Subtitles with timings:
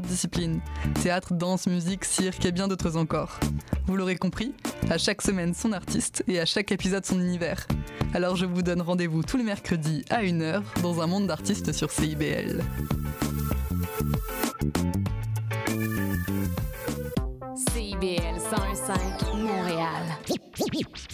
[0.00, 0.60] disciplines.
[1.02, 3.38] Théâtre, danse, musique, cirque et bien d'autres encore.
[3.86, 4.54] Vous l'aurez compris,
[4.90, 7.66] à chaque semaine son artiste et à chaque épisode son univers.
[8.14, 11.90] Alors je vous donne rendez-vous tous les mercredis à 1h dans un monde d'artistes sur
[11.90, 12.62] CIBL.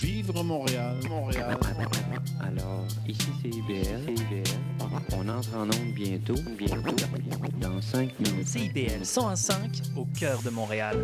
[0.00, 1.57] Vivre Montréal, Montréal.
[2.41, 4.14] Alors, ici c'est IBL.
[5.12, 6.34] On entre en onde bientôt.
[6.57, 6.96] Bientôt.
[7.61, 8.48] Dans 5 minutes.
[8.48, 10.96] CIBL 101.5 au cœur de Montréal.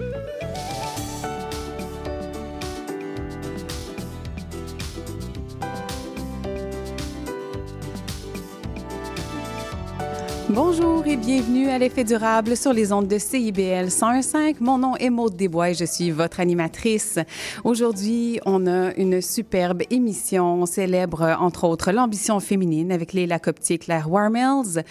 [10.55, 14.59] Bonjour et bienvenue à l'effet durable sur les ondes de CIBL 101.5.
[14.61, 17.19] Mon nom est Maude Desbois et je suis votre animatrice.
[17.65, 20.63] Aujourd'hui, on a une superbe émission.
[20.63, 24.85] On célèbre entre autres l'ambition féminine avec Léla Coptier et Claire Warmels.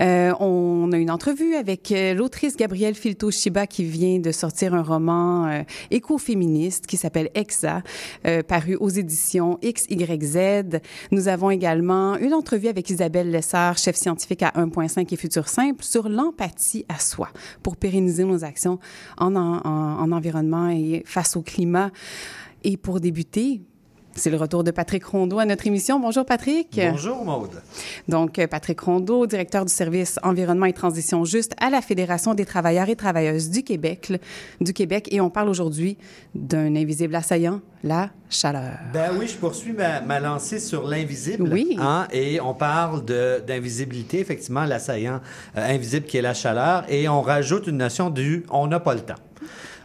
[0.00, 4.82] Euh, on a une entrevue avec euh, l'autrice Gabrielle Filto-Shiba qui vient de sortir un
[4.82, 7.82] roman euh, écoféministe qui s'appelle Exa,
[8.26, 10.80] euh, paru aux éditions XYZ.
[11.10, 15.82] Nous avons également une entrevue avec Isabelle Lessard, chef scientifique à 1.5 et Futur Simple,
[15.82, 17.30] sur l'empathie à soi
[17.62, 18.78] pour pérenniser nos actions
[19.16, 21.90] en environnement et face au climat.
[22.62, 23.62] Et pour débuter,
[24.14, 25.98] c'est le retour de Patrick Rondeau à notre émission.
[25.98, 26.78] Bonjour Patrick.
[26.90, 27.62] Bonjour Maude.
[28.08, 32.88] Donc Patrick Rondeau, directeur du service environnement et transition juste à la Fédération des travailleurs
[32.88, 34.12] et travailleuses du Québec,
[34.60, 35.96] du Québec et on parle aujourd'hui
[36.34, 38.78] d'un invisible assaillant, la chaleur.
[38.92, 41.48] Ben oui, je poursuis ma, ma lancée sur l'invisible.
[41.52, 41.76] Oui.
[41.80, 45.20] hein, et on parle d'invisibilité, effectivement, l'assaillant
[45.56, 46.84] euh, invisible qui est la chaleur.
[46.88, 49.14] Et on rajoute une notion du on n'a pas le temps.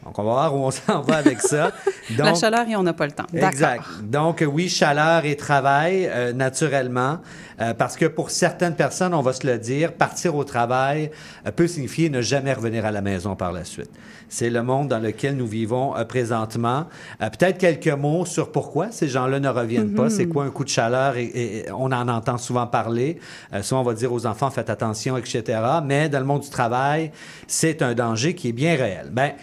[0.07, 1.71] Donc, on va voir où on s'en va avec ça.
[2.17, 3.25] la Donc, chaleur et on n'a pas le temps.
[3.33, 3.83] Exact.
[4.03, 7.17] Donc, oui, chaleur et travail, euh, naturellement,
[7.59, 11.11] euh, parce que pour certaines personnes, on va se le dire, partir au travail
[11.45, 13.89] euh, peut signifier ne jamais revenir à la maison par la suite.
[14.29, 16.85] C'est le monde dans lequel nous vivons euh, présentement.
[17.21, 20.09] Euh, Peut-être quelques mots sur pourquoi ces gens-là ne reviennent pas.
[20.09, 21.17] C'est quoi un coup de chaleur?
[21.17, 23.19] Et, et- on en entend souvent parler.
[23.53, 25.43] Euh, souvent, on va dire aux enfants, faites attention, etc.
[25.83, 27.11] Mais dans le monde du travail,
[27.47, 29.09] c'est un danger qui est bien réel.
[29.11, 29.33] Ben,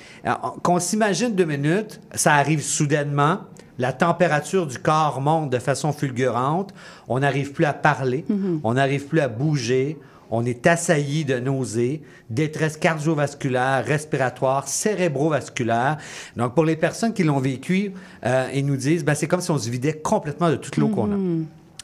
[0.63, 3.41] qu'on s'imagine deux minutes, ça arrive soudainement.
[3.79, 6.73] La température du corps monte de façon fulgurante.
[7.09, 8.25] On n'arrive plus à parler.
[8.63, 9.99] On n'arrive plus à bouger.
[10.31, 15.99] On est assailli de nausées, détresse cardiovasculaire, respiratoire, cérébrovasculaire.
[16.37, 17.93] Donc, pour les personnes qui l'ont vécu,
[18.25, 20.89] euh, ils nous disent, ben, c'est comme si on se vidait complètement de toute l'eau
[20.89, 21.17] qu'on a.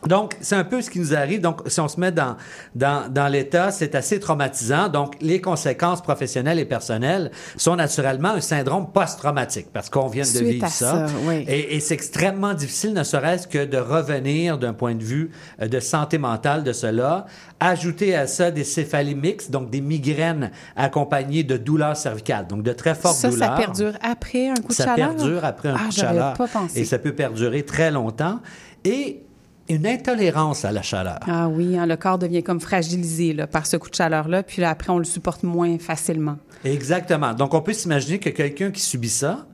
[0.07, 1.41] Donc, c'est un peu ce qui nous arrive.
[1.43, 2.37] Donc, si on se met dans,
[2.75, 4.89] dans, dans l'état, c'est assez traumatisant.
[4.89, 10.29] Donc, les conséquences professionnelles et personnelles sont naturellement un syndrome post-traumatique parce qu'on vient de
[10.29, 11.07] Suite vivre ça.
[11.07, 11.45] ça, oui.
[11.47, 15.69] Et, et c'est extrêmement difficile, ne serait-ce que de revenir d'un point de vue euh,
[15.69, 17.27] de santé mentale de cela.
[17.61, 22.73] Ajouter à ça des céphalies mixtes, donc des migraines accompagnées de douleurs cervicales, donc de
[22.73, 23.51] très fortes Ça, douleurs.
[23.51, 25.15] ça perdure après un coup de Ça chaleur?
[25.15, 26.33] perdure après un ah, coup de chaleur.
[26.35, 26.81] pas pensé.
[26.81, 28.41] Et ça peut perdurer très longtemps.
[28.85, 29.25] Et
[29.71, 31.21] une intolérance à la chaleur.
[31.27, 34.61] Ah oui, hein, le corps devient comme fragilisé là, par ce coup de chaleur-là, puis
[34.61, 36.39] là, après, on le supporte moins facilement.
[36.65, 37.33] Exactement.
[37.35, 39.47] Donc, on peut s'imaginer que quelqu'un qui subit ça,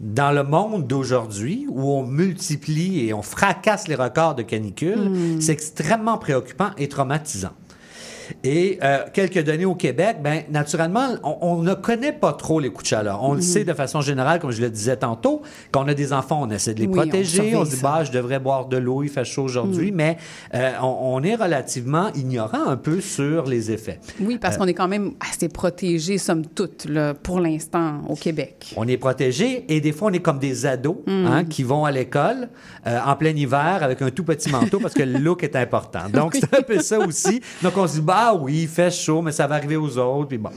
[0.00, 5.52] dans le monde d'aujourd'hui, où on multiplie et on fracasse les records de canicule, c'est
[5.52, 7.52] extrêmement préoccupant et traumatisant.
[8.42, 12.70] Et euh, quelques données au Québec, ben naturellement, on, on ne connaît pas trop les
[12.70, 13.22] coups de chaleur.
[13.22, 16.12] On le sait de façon générale, comme je le disais tantôt, quand on a des
[16.12, 17.54] enfants, on essaie de les Oui, protéger.
[17.56, 20.16] On, se dit, bah, je devrais boire de l'eau, il fait chaud aujourd'hui, mais
[20.54, 24.00] euh, on, on est relativement ignorant un peu sur les effets.
[24.20, 28.74] Oui, parce qu'on est quand même assez protégés, somme toute, là, pour l'instant, au Québec.
[28.76, 31.90] On est protégé et des fois, on est comme des ados hein, qui vont à
[31.90, 32.48] l'école
[32.86, 36.08] euh, en plein hiver avec un tout petit manteau parce que le look est important.
[36.12, 37.40] Donc, c'est un peu ça aussi.
[37.62, 40.28] Donc, on se dit, bah oui, il fait chaud, mais ça va arriver aux autres.
[40.28, 40.50] Puis bon.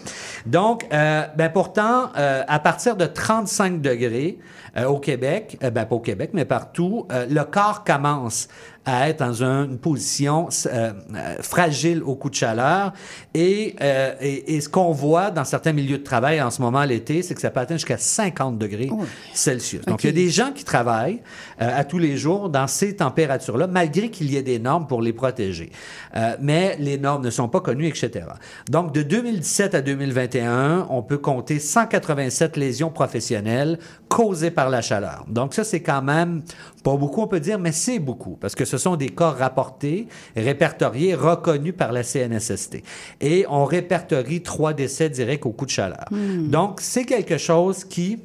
[0.45, 4.37] Donc, euh, ben pourtant, euh, à partir de 35 degrés
[4.77, 8.47] euh, au Québec, ben pas au Québec, mais partout, le corps commence
[8.87, 12.93] à être dans un- une position euh, euh, fragile au coup de chaleur.
[13.33, 16.83] Et, euh, et, et ce qu'on voit dans certains milieux de travail en ce moment
[16.85, 18.89] l'été, c'est que ça peut atteindre jusqu'à 50 degrés
[19.33, 19.81] Celsius.
[19.85, 21.21] Donc, il y a des gens qui travaillent
[21.61, 25.01] euh, à tous les jours dans ces températures-là, malgré qu'il y ait des normes pour
[25.01, 25.69] les protéger.
[26.15, 28.25] Euh, mais les normes ne sont pas connues, etc.
[28.69, 35.25] Donc, de 2017 à 2021, on peut compter 187 lésions professionnelles causées par la chaleur.
[35.27, 36.41] Donc, ça, c'est quand même
[36.83, 40.07] pas beaucoup, on peut dire, mais c'est beaucoup, parce que ce sont des cas rapportés,
[40.35, 42.81] répertoriés, reconnus par la CNSST.
[43.21, 46.05] Et on répertorie trois décès directs au coup de chaleur.
[46.11, 48.19] Donc, c'est quelque chose qui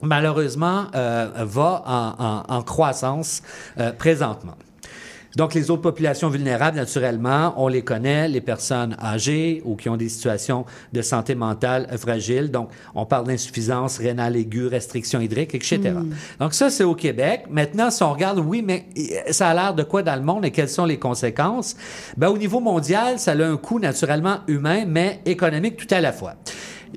[0.00, 3.42] malheureusement, euh, va en, en- en croissance
[3.80, 4.54] euh, présentement.
[5.36, 9.96] Donc, les autres populations vulnérables, naturellement, on les connaît, les personnes âgées ou qui ont
[9.96, 12.50] des situations de santé mentale fragiles.
[12.50, 15.80] Donc, on parle d'insuffisance rénale aiguë, restriction hydrique, etc.
[16.40, 17.44] Donc, ça, c'est au Québec.
[17.50, 18.86] Maintenant, si on regarde, oui, mais
[19.30, 21.76] ça a l'air de quoi dans le monde et quelles sont les conséquences?
[22.16, 26.12] Ben, au niveau mondial, ça a un coût naturellement humain, mais économique tout à la
[26.12, 26.34] fois.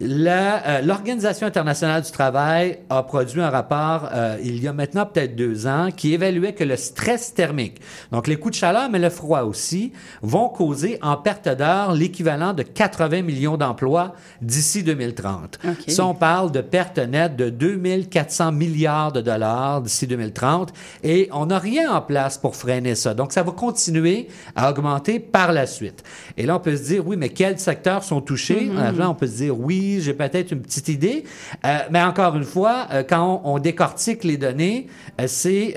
[0.02, 5.36] Euh, L'Organisation internationale du travail a produit un rapport euh, il y a maintenant peut-être
[5.36, 9.10] deux ans qui évaluait que le stress thermique, donc les coups de chaleur, mais le
[9.10, 9.92] froid aussi,
[10.22, 15.60] vont causer en perte d'heure l'équivalent de 80 millions d'emplois d'ici 2030.
[15.64, 15.90] OK.
[15.90, 20.74] Ça, on parle de pertes nettes de 2400 milliards de dollars d'ici 2030
[21.04, 23.14] et on n'a rien en place pour freiner ça.
[23.14, 26.04] Donc, ça va continuer à augmenter par la suite.
[26.38, 28.70] Et là, on peut se dire, oui, mais quels secteurs sont touchés?
[28.98, 31.24] Là, on peut se dire, oui, j'ai peut-être une petite idée.
[31.66, 34.88] Euh, mais encore une fois, euh, quand on, on décortique les données,
[35.20, 35.74] euh, c'est,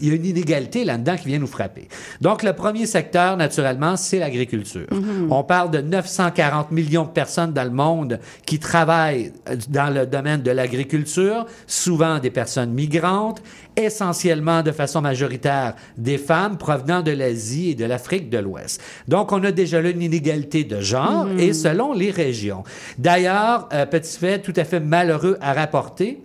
[0.00, 1.88] il y a une inégalité là-dedans qui vient nous frapper.
[2.20, 4.86] Donc, le premier secteur, naturellement, c'est l'agriculture.
[5.30, 9.32] On parle de 940 millions de personnes dans le monde qui travaillent
[9.68, 13.42] dans le domaine de l'agriculture, souvent des personnes migrantes,
[13.76, 18.82] essentiellement de façon majoritaire des femmes provenant de l'Asie et de l'Afrique de l'Ouest.
[19.08, 22.64] Donc, on a déjà là une inégalité de genre et selon les régions.
[22.98, 26.22] D'ailleurs, euh, petit fait tout à fait malheureux à rapporter,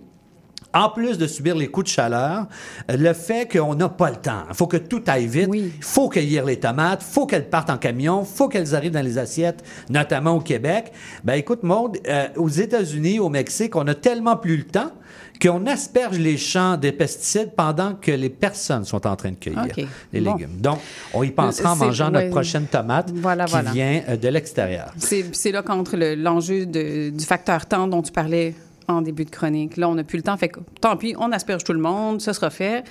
[0.74, 2.46] en plus de subir les coups de chaleur,
[2.88, 4.44] le fait qu'on n'a pas le temps.
[4.48, 5.48] Il faut que tout aille vite.
[5.50, 5.72] Oui.
[5.76, 8.92] Il faut cueillir les tomates, il faut qu'elles partent en camion, il faut qu'elles arrivent
[8.92, 10.92] dans les assiettes, notamment au Québec.
[11.24, 14.92] Ben écoute, Maude, euh, aux États-Unis, au Mexique, on a tellement plus le temps
[15.40, 19.64] qu'on asperge les champs des pesticides pendant que les personnes sont en train de cueillir
[20.12, 20.34] les Bon.
[20.34, 20.60] légumes.
[20.60, 20.78] Donc,
[21.14, 23.70] on y pensera en mangeant notre prochaine tomate Voilà, qui voilà.
[23.72, 24.92] vient euh, de l'extérieur.
[24.98, 28.54] C'est là qu'entre le- l'enjeu du facteur temps dont tu parlais
[28.88, 29.76] en début de chronique.
[29.76, 30.36] Là, on n'a plus le temps.
[30.36, 32.84] Fait que, tant pis, on asperge tout le monde, ça sera fait.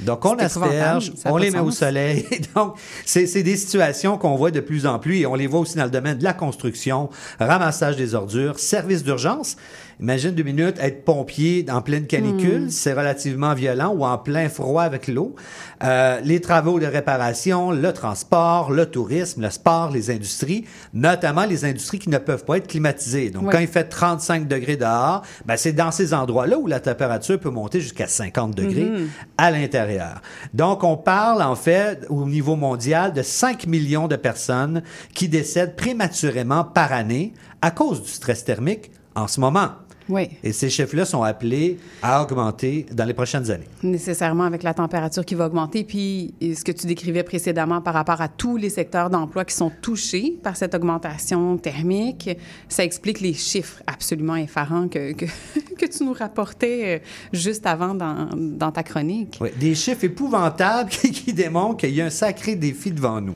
[0.00, 2.26] Donc, on asperge, on les met au soleil.
[2.54, 2.74] Donc,
[3.06, 5.76] c'est c'est des situations qu'on voit de plus en plus et on les voit aussi
[5.78, 7.08] dans le domaine de la construction,
[7.40, 9.56] ramassage des ordures, service d'urgence.
[9.98, 12.68] Imagine deux minutes être pompier en pleine canicule, Hmm.
[12.68, 15.34] c'est relativement violent ou en plein froid avec l'eau.
[15.82, 21.64] Euh, les travaux de réparation, le transport, le tourisme, le sport, les industries, notamment les
[21.64, 23.30] industries qui ne peuvent pas être climatisées.
[23.30, 27.40] Donc, quand il fait 35 degrés dehors, ben, c'est dans ces endroits-là où la température
[27.40, 29.06] peut monter jusqu'à 50 degrés Mm-hmm.
[29.38, 30.20] à l'intérieur.
[30.52, 34.82] Donc, on parle en fait au niveau mondial de 5 millions de personnes
[35.14, 37.32] qui décèdent prématurément par année
[37.62, 39.68] à cause du stress thermique en ce moment.
[40.08, 40.28] Oui.
[40.42, 43.68] Et ces chiffres-là sont appelés à augmenter dans les prochaines années.
[43.82, 45.84] Nécessairement avec la température qui va augmenter.
[45.84, 49.72] Puis ce que tu décrivais précédemment par rapport à tous les secteurs d'emploi qui sont
[49.82, 52.30] touchés par cette augmentation thermique,
[52.68, 55.26] ça explique les chiffres absolument effarants que, que,
[55.78, 56.98] que tu nous rapportais euh,
[57.32, 59.38] juste avant dans, dans ta chronique.
[59.40, 63.34] Oui, des chiffres épouvantables qui, qui démontrent qu'il y a un sacré défi devant nous.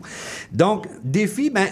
[0.52, 1.66] Donc, défi, ben,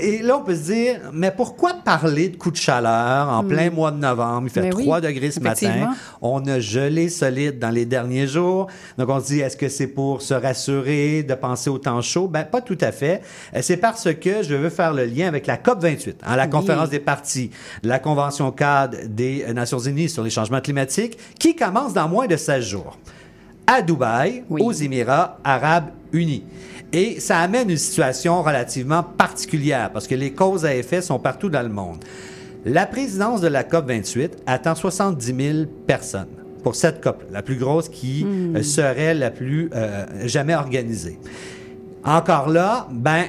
[0.00, 3.70] et là, on peut se dire, mais pourquoi parler de coups de chaleur en plein
[3.70, 4.41] mois de novembre?
[4.46, 4.62] Il fait.
[4.62, 5.90] Mais oui, 3 degrés ce matin.
[6.20, 8.66] On a gelé solide dans les derniers jours.
[8.98, 12.28] Donc, on se dit, est-ce que c'est pour se rassurer, de penser au temps chaud?
[12.28, 13.22] Ben, pas tout à fait.
[13.54, 16.50] Euh, C'est parce que je veux faire le lien avec la COP28, hein, la Oui.
[16.50, 17.50] conférence des partis,
[17.82, 22.36] la Convention cadre des Nations Unies sur les changements climatiques, qui commence dans moins de
[22.36, 22.98] 16 jours
[23.66, 24.60] à Dubaï, Oui.
[24.64, 26.44] aux Émirats arabes unis.
[26.92, 31.48] Et ça amène une situation relativement particulière parce que les causes à effet sont partout
[31.48, 32.04] dans le monde.
[32.64, 36.28] La présidence de la COP 28 attend 70 000 personnes
[36.62, 41.18] pour cette COP, la plus grosse qui euh, serait la plus euh, jamais organisée.
[42.04, 43.24] Encore là, ben,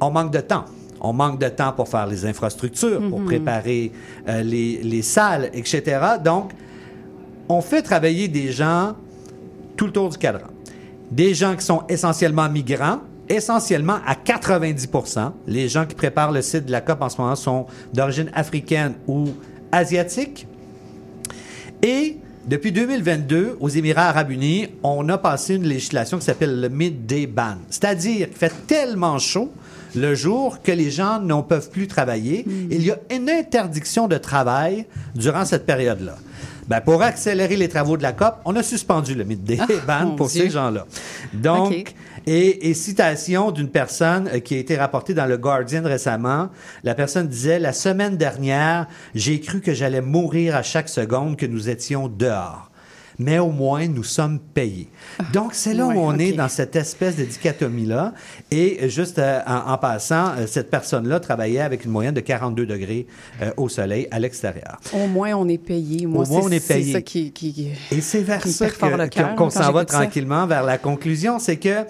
[0.00, 0.66] on manque de temps.
[1.00, 3.90] On manque de temps pour faire les infrastructures, pour préparer
[4.28, 6.00] euh, les, les salles, etc.
[6.22, 6.52] Donc,
[7.48, 8.94] on fait travailler des gens
[9.76, 10.48] tout le tour du cadran.
[11.10, 16.66] Des gens qui sont essentiellement migrants, essentiellement à 90% Les gens qui préparent le site
[16.66, 19.28] de la COP en ce moment sont d'origine africaine ou
[19.72, 20.46] asiatique.
[21.82, 26.68] Et depuis 2022, aux Émirats arabes unis, on a passé une législation qui s'appelle le
[26.68, 27.56] Midday Ban.
[27.70, 29.50] C'est-à-dire qu'il fait tellement chaud
[29.94, 32.44] le jour que les gens ne peuvent plus travailler.
[32.70, 36.16] Il y a une interdiction de travail durant cette période-là.
[36.68, 40.16] Ben, pour accélérer les travaux de la COP, on a suspendu le Midday Ban mon
[40.16, 40.44] pour Dieu.
[40.44, 40.86] ces gens-là.
[41.32, 41.94] Donc.
[42.26, 46.50] Et, et citation d'une personne euh, qui a été rapportée dans le Guardian récemment.
[46.82, 51.46] La personne disait La semaine dernière, j'ai cru que j'allais mourir à chaque seconde que
[51.46, 52.70] nous étions dehors.
[53.18, 54.88] Mais au moins nous sommes payés.
[55.32, 58.12] Donc c'est là Ouais, où on est dans cette espèce de dichotomie-là.
[58.50, 62.66] Et juste euh, en, en passant, euh, cette personne-là travaillait avec une moyenne de 42
[62.66, 63.06] degrés
[63.42, 64.78] euh, au soleil à l'extérieur.
[64.92, 66.06] Au moins, on est payé.
[66.06, 66.84] Moi, Au moins, on est payé.
[66.86, 67.32] C'est ça qui...
[67.32, 68.68] qui- Et c'est vers Qui ça
[69.36, 71.84] qu'on s'en va tranquillement vers la conclusion, c'est que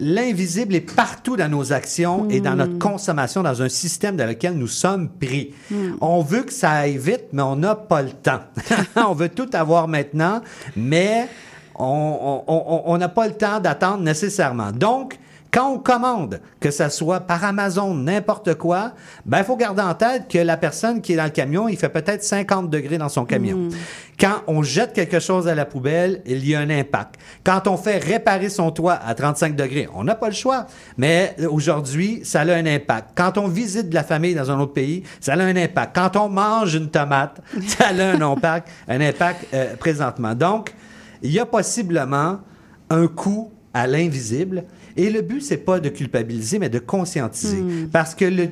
[0.00, 2.58] l'invisible est partout dans nos actions et dans Hmm.
[2.58, 5.54] notre consommation, dans un système dans lequel nous sommes pris.
[5.70, 5.92] Hmm.
[6.00, 8.40] On veut que ça aille vite, mais on n'a pas le temps.
[8.96, 10.40] on veut tout avoir maintenant,
[10.74, 11.28] mais
[11.74, 14.72] on on- on- on n'a pas le temps d'attendre nécessairement.
[14.72, 15.18] Donc,
[15.52, 18.92] quand on commande, que ça soit par Amazon, n'importe quoi,
[19.26, 21.76] ben, il faut garder en tête que la personne qui est dans le camion, il
[21.76, 23.68] fait peut-être 50 degrés dans son camion.
[24.18, 27.16] Quand on jette quelque chose à la poubelle, il y a un impact.
[27.42, 30.66] Quand on fait réparer son toit à 35 degrés, on n'a pas le choix.
[30.96, 33.10] Mais aujourd'hui, ça a un impact.
[33.16, 35.96] Quand on visite de la famille dans un autre pays, ça a un impact.
[35.96, 40.34] Quand on mange une tomate, ça a un impact, un impact euh, présentement.
[40.34, 40.74] Donc,
[41.22, 42.38] il y a possiblement
[42.88, 44.64] un coût à l'invisible.
[45.02, 47.62] Et le but, c'est pas de culpabiliser, mais de conscientiser.
[47.90, 48.48] Parce que le-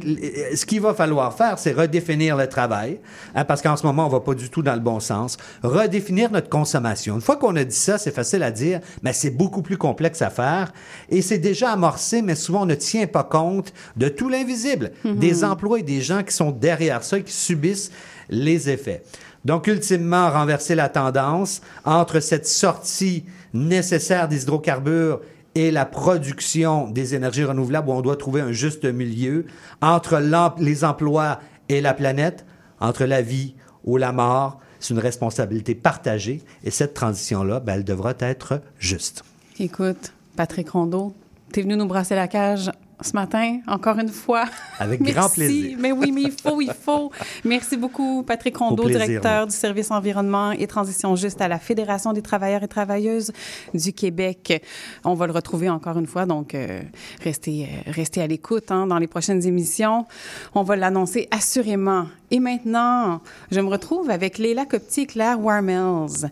[0.57, 3.00] ce qu'il va falloir faire, c'est redéfinir le travail,
[3.35, 5.37] hein, parce qu'en ce moment, on va pas du tout dans le bon sens.
[5.62, 7.17] Redéfinir notre consommation.
[7.17, 10.23] Une fois qu'on a dit ça, c'est facile à dire, mais c'est beaucoup plus complexe
[10.23, 10.73] à faire.
[11.11, 15.45] Et c'est déjà amorcé, mais souvent, on ne tient pas compte de tout l'invisible, des
[15.45, 17.90] emplois et des gens qui sont derrière ça, et qui subissent
[18.31, 19.02] les effets.
[19.45, 23.25] Donc, ultimement, renverser la tendance entre cette sortie
[23.55, 25.21] nécessaire des hydrocarbures
[25.59, 29.45] et la production des énergies renouvelables où on doit trouver un juste milieu
[29.83, 30.23] entre
[30.61, 32.47] les emplois et la planète,
[32.79, 34.61] entre la vie ou la mort.
[34.79, 39.25] C'est une responsabilité partagée et cette transition-là, ben, elle devra être juste.
[39.59, 41.12] Écoute, Patrick Rondeau,
[41.50, 44.45] t'es venu nous brasser la cage ce matin, encore une fois.
[44.78, 45.14] Avec Merci.
[45.14, 45.76] grand plaisir.
[45.81, 47.11] Mais oui, mais il faut, il faut.
[47.45, 49.47] Merci beaucoup, Patrick Rondeau, plaisir, directeur moi.
[49.47, 53.33] du service environnement et transition juste à la Fédération des travailleurs et travailleuses
[53.75, 54.62] du Québec.
[55.05, 56.81] On va le retrouver encore une fois, donc euh,
[57.23, 60.07] restez, euh, restez à l'écoute hein, dans les prochaines émissions.
[60.55, 62.07] On va l'annoncer assurément.
[62.31, 66.31] Et maintenant, je me retrouve avec Léla Copti et Claire Warmels.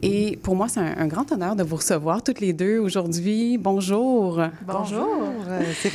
[0.00, 3.58] Et pour moi, c'est un, un grand honneur de vous recevoir toutes les deux aujourd'hui.
[3.58, 4.40] Bonjour.
[4.66, 5.90] Bonjour, euh, c'est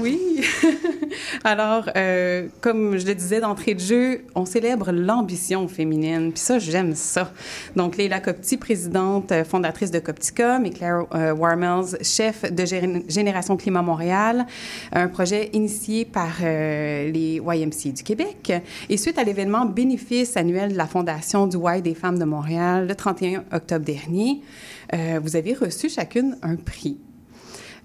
[0.00, 0.40] Oui.
[1.44, 6.32] Alors, euh, comme je le disais d'entrée de jeu, on célèbre l'ambition féminine.
[6.32, 7.32] Puis ça, j'aime ça.
[7.74, 13.04] Donc, Leila Copti, présidente euh, fondatrice de Copticom, et Claire euh, Warmels, chef de Gé-
[13.08, 14.46] Génération Climat Montréal,
[14.92, 18.52] un projet initié par euh, les YMC du Québec.
[18.88, 22.86] Et suite à l'événement bénéfice annuel de la Fondation du Y des femmes de Montréal
[22.88, 24.40] le 31 octobre dernier,
[25.22, 26.96] vous avez reçu chacune un prix.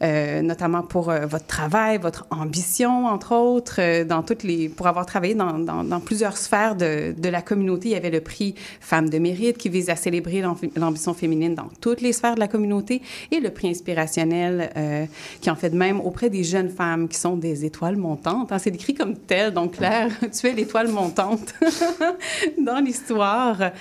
[0.01, 4.87] Euh, notamment pour euh, votre travail, votre ambition, entre autres, euh, dans toutes les, pour
[4.87, 7.89] avoir travaillé dans, plusieurs sphères de, la communauté.
[7.89, 11.53] Il y avait le prix Femmes de mérite qui vise à célébrer l'ambi- l'ambition féminine
[11.53, 14.71] dans toutes les sphères de la communauté et le prix inspirationnel
[15.39, 18.51] qui en fait de même auprès des jeunes femmes qui sont des étoiles montantes.
[18.51, 18.57] hein.
[18.57, 21.53] C'est décrit comme tel, donc Claire, tu es l'étoile montante
[22.57, 23.71] dans l'histoire.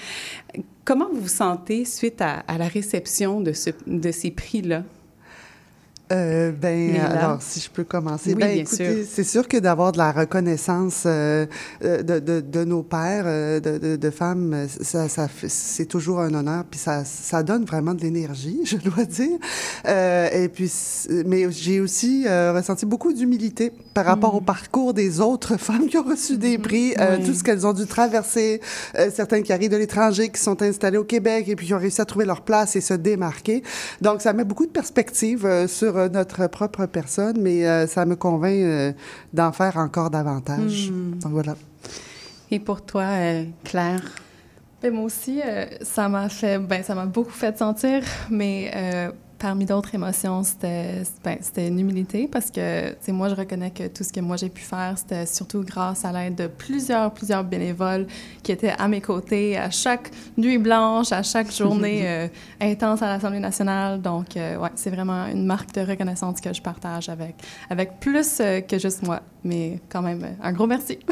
[0.84, 4.82] Comment vous vous sentez suite à, la réception de, ce, de ces prix-là?
[6.12, 7.04] Euh, ben, Léla?
[7.06, 8.30] alors, si je peux commencer.
[8.30, 11.46] Oui, ben, bien écoutez, c'est sûr que d'avoir de la reconnaissance euh,
[11.84, 15.86] euh, de, de, de nos pères, euh, de, de, de femmes, euh, ça, ça, c'est
[15.86, 19.38] toujours un honneur, puis ça, ça donne vraiment de l'énergie, je dois dire.
[19.86, 20.70] Euh, et puis,
[21.26, 25.96] mais j'ai aussi euh, ressenti beaucoup d'humilité par rapport au parcours des autres femmes qui
[25.98, 27.24] ont reçu des prix, euh, Oui.
[27.26, 28.60] tout ce qu'elles ont dû traverser,
[28.98, 31.78] euh, certaines qui arrivent de l'étranger, qui sont installées au Québec et puis qui ont
[31.78, 33.62] réussi à trouver leur place et se démarquer.
[34.00, 38.04] Donc, ça met beaucoup de perspectives euh, sur euh, notre propre personne, mais euh, ça
[38.04, 38.92] me convainc euh,
[39.32, 40.90] d'en faire encore davantage.
[40.90, 41.54] Donc, voilà.
[42.50, 44.02] Et pour toi, euh, Claire?
[44.82, 49.10] Ben, moi aussi, euh, ça m'a fait, ben, ça m'a beaucoup fait sentir, mais euh,
[49.40, 54.04] parmi d'autres émotions, c'était, ben, c'était une humilité parce que, moi, je reconnais que tout
[54.04, 58.06] ce que moi j'ai pu faire, c'était surtout grâce à l'aide de plusieurs, plusieurs bénévoles
[58.42, 62.28] qui étaient à mes côtés à chaque nuit blanche, à chaque journée euh,
[62.60, 64.02] intense à l'Assemblée nationale.
[64.02, 67.36] Donc, euh, ouais, c'est vraiment une marque de reconnaissance que je partage avec,
[67.70, 70.98] avec plus euh, que juste moi, mais quand même, un gros merci.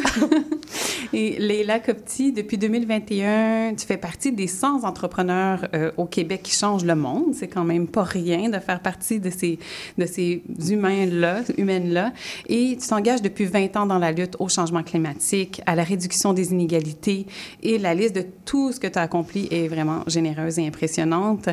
[1.13, 6.53] Et Leila Copti, depuis 2021, tu fais partie des 100 entrepreneurs euh, au Québec qui
[6.53, 7.35] changent le monde.
[7.35, 9.59] C'est quand même pas rien de faire partie de ces,
[9.97, 12.13] de ces humains-là, humaines-là.
[12.49, 16.35] Et tu t'engages depuis 20 ans dans la lutte au changement climatique, à la réduction
[16.35, 17.27] des inégalités.
[17.63, 21.49] Et la liste de tout ce que tu as accompli est vraiment généreuse et impressionnante.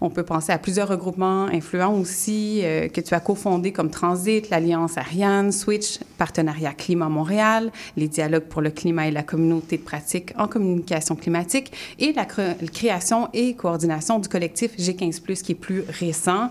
[0.00, 4.48] On peut penser à plusieurs regroupements influents aussi euh, que tu as cofondés comme Transit,
[4.48, 9.82] l'Alliance Ariane, Switch, Partenariat Climat Montréal, les Dialogues pour le climat et la communauté de
[9.82, 15.84] pratique en communication climatique et la création et coordination du collectif G15+, qui est plus
[15.88, 16.50] récent.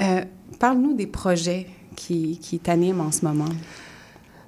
[0.00, 0.22] Euh,
[0.58, 1.66] Parle-nous des projets
[1.96, 3.48] qui, qui t'animent en ce moment.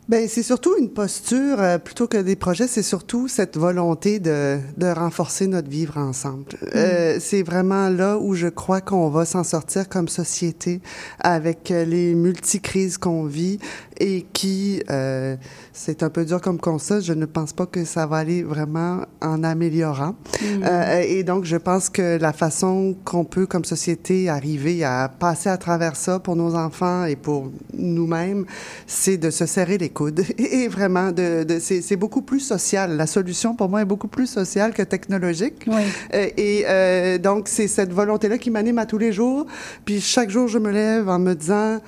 [0.08, 4.58] Ben c'est surtout une posture, euh, plutôt que des projets, c'est surtout cette volonté de,
[4.78, 6.46] de renforcer notre vivre ensemble.
[6.62, 6.66] Mm.
[6.76, 10.80] Euh, c'est vraiment là où je crois qu'on va s'en sortir comme société
[11.20, 13.58] avec euh, les multicrises qu'on vit
[14.00, 15.36] et qui, euh,
[15.72, 19.02] c'est un peu dur comme constat, je ne pense pas que ça va aller vraiment
[19.20, 20.14] en améliorant.
[20.40, 20.62] Mm.
[20.64, 25.48] Euh, et donc, je pense que la façon qu'on peut, comme société, arriver à passer
[25.48, 28.46] à travers ça pour nos enfants et pour nous-mêmes,
[28.86, 29.90] c'est de se serrer les
[30.38, 32.96] et vraiment, de, de c'est beaucoup plus social.
[32.96, 35.64] La solution, pour moi, est beaucoup plus sociale que technologique.
[35.66, 35.82] Oui.
[36.14, 39.46] Euh, et euh, donc, c'est cette volonté-là qui m'anime à tous les jours.
[39.84, 41.80] Puis chaque jour, je me lève en me disant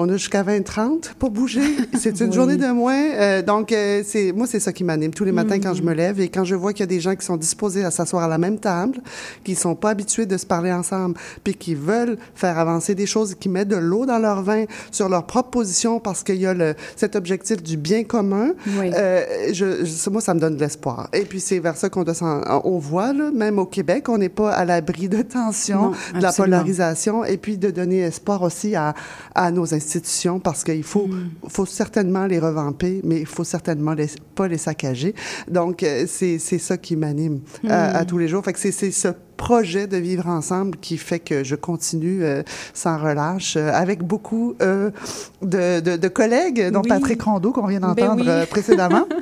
[0.00, 1.76] on a jusqu'à 20-30 pour bouger.
[1.98, 2.94] C'est une journée de moins.
[2.94, 6.20] Euh, donc, c'est moi, c'est ça qui m'anime tous les matins quand je me lève
[6.20, 8.28] et quand je vois qu'il y a des gens qui sont disposés à s'asseoir à
[8.28, 9.00] la même table,
[9.42, 13.34] qui sont pas habitués de se parler ensemble, puis qui veulent faire avancer des choses,
[13.34, 16.54] qui mettent de l'eau dans leur vin sur leur propre position parce qu'il y a
[16.54, 18.52] le, cet objectif du bien commun.
[18.78, 18.90] Oui.
[18.94, 21.08] Euh, je, moi, ça me donne de l'espoir.
[21.12, 22.14] Et puis, c'est vers ça qu'on doit
[22.64, 26.32] On voit, là, même au Québec, on n'est pas à l'abri de tensions, de la
[26.32, 28.94] polarisation, et puis de donner espoir aussi à,
[29.34, 31.30] à nos institutions parce qu'il faut, mm.
[31.48, 35.14] faut certainement les revamper, mais il faut certainement les, pas les saccager.
[35.48, 38.06] Donc, euh, c'est ça qui m'anime à, mm.
[38.06, 38.44] tous les jours.
[38.44, 42.42] Fait que c'est ce projet de vivre ensemble qui fait que je continue euh,
[42.74, 44.90] sans relâche euh, avec beaucoup euh,
[45.40, 49.06] de, de, de, collègues, dont Patrick Rondeau qu'on vient ben d'entendre précédemment.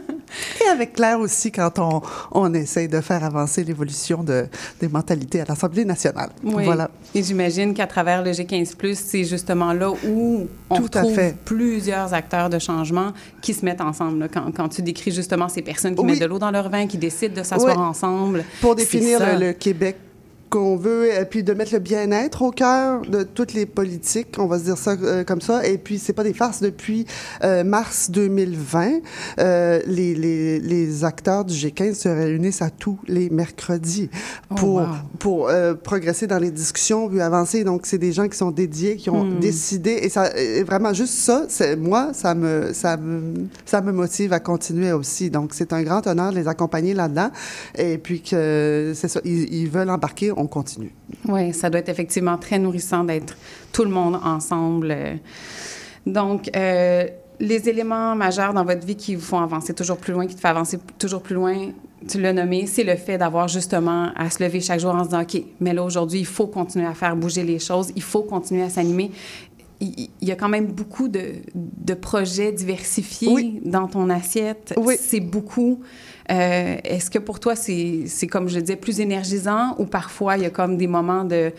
[0.64, 4.46] Et avec Claire aussi, quand on, on essaye de faire avancer l'évolution de,
[4.80, 6.30] des mentalités à l'Assemblée nationale.
[6.42, 6.64] Oui.
[6.64, 6.90] Voilà.
[7.14, 11.36] Et j'imagine qu'à travers le G15+, c'est justement là où on Tout trouve fait.
[11.44, 14.18] plusieurs acteurs de changement qui se mettent ensemble.
[14.18, 14.28] Là.
[14.28, 16.12] Quand, quand, tu décris justement ces personnes qui oui.
[16.12, 17.84] mettent de l'eau dans leur vin, qui décident de s'asseoir oui.
[17.84, 18.44] ensemble.
[18.60, 19.96] Pour définir le, le Québec
[20.56, 24.46] qu'on veut, et puis de mettre le bien-être au cœur de toutes les politiques, on
[24.46, 25.66] va se dire ça euh, comme ça.
[25.66, 26.62] Et puis, c'est pas des farces.
[26.62, 27.06] Depuis
[27.44, 29.00] euh, mars 2020,
[29.38, 34.08] euh, les, les, les, acteurs du G15 se réunissent à tous les mercredis
[34.56, 34.86] pour, oh, wow.
[35.18, 37.62] pour euh, progresser dans les discussions, puis avancer.
[37.64, 39.40] Donc, c'est des gens qui sont dédiés, qui ont Hmm.
[39.40, 39.98] décidé.
[40.02, 44.32] Et ça, et vraiment, juste ça, c'est moi, ça me, ça me, ça me motive
[44.32, 45.30] à continuer aussi.
[45.30, 47.30] Donc, c'est un grand honneur de les accompagner là-dedans.
[47.76, 50.92] Et puis que c'est ça, ils, ils veulent embarquer, on continue.
[51.26, 53.36] Oui, ça doit être effectivement très nourrissant d'être
[53.72, 54.94] tout le monde ensemble.
[56.06, 57.06] Donc, euh,
[57.40, 60.40] les éléments majeurs dans votre vie qui vous font avancer toujours plus loin, qui te
[60.40, 61.70] font avancer toujours plus loin,
[62.08, 65.08] tu l'as nommé, c'est le fait d'avoir justement à se lever chaque jour en se
[65.08, 68.22] disant, OK, mais là, aujourd'hui, il faut continuer à faire bouger les choses, il faut
[68.22, 69.10] continuer à s'animer.
[69.80, 73.60] Il, il y a quand même beaucoup de, de projets diversifiés Oui.
[73.64, 74.72] dans ton assiette.
[74.78, 74.94] Oui.
[74.98, 75.82] C'est beaucoup.
[76.30, 80.46] Euh, Est-ce que pour toi, c'est comme je disais, plus énergisant ou parfois il y
[80.46, 81.52] a comme des moments de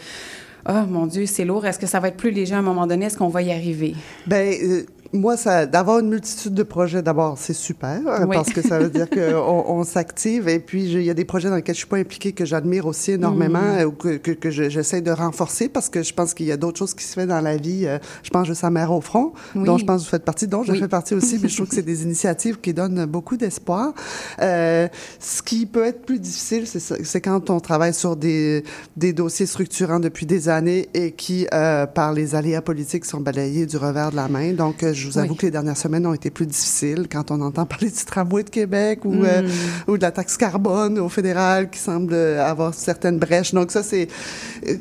[0.69, 1.65] Oh mon Dieu, c'est lourd.
[1.65, 3.05] Est-ce que ça va être plus léger à un moment donné?
[3.05, 3.95] Est-ce qu'on va y arriver?
[4.25, 8.35] Ben, euh, moi, ça, d'avoir une multitude de projets, d'abord, c'est super, hein, Oui.
[8.35, 10.47] parce que ça veut dire qu'on on, s'active.
[10.49, 12.85] Et puis, il y a des projets dans lesquels je suis pas impliquée, que j'admire
[12.85, 13.85] aussi énormément, Mm.
[13.85, 16.57] ou que, que, que je- j'essaie de renforcer, parce que je pense qu'il y a
[16.57, 17.85] d'autres choses qui se font dans la vie.
[17.85, 19.63] Euh, je pense juste à Mère au front, Oui.
[19.65, 21.67] dont je pense que vous faites partie, dont je fais partie aussi, mais je trouve
[21.69, 23.93] que c'est des initiatives qui donnent beaucoup d'espoir.
[24.41, 24.87] Euh,
[25.19, 28.63] ce qui peut être plus difficile, c'est quand on travaille sur des,
[28.95, 33.65] des dossiers structurants depuis des années et qui, euh, par les aléas politiques, sont balayés
[33.65, 34.53] du revers de la main.
[34.53, 35.37] Donc, je vous avoue Oui.
[35.37, 38.49] que les dernières semaines ont été plus difficiles quand on entend parler du tramway de
[38.49, 39.47] Québec ou, euh,
[39.87, 43.53] ou de la taxe carbone au fédéral qui semble avoir certaines brèches.
[43.53, 44.07] Donc, ça, c'est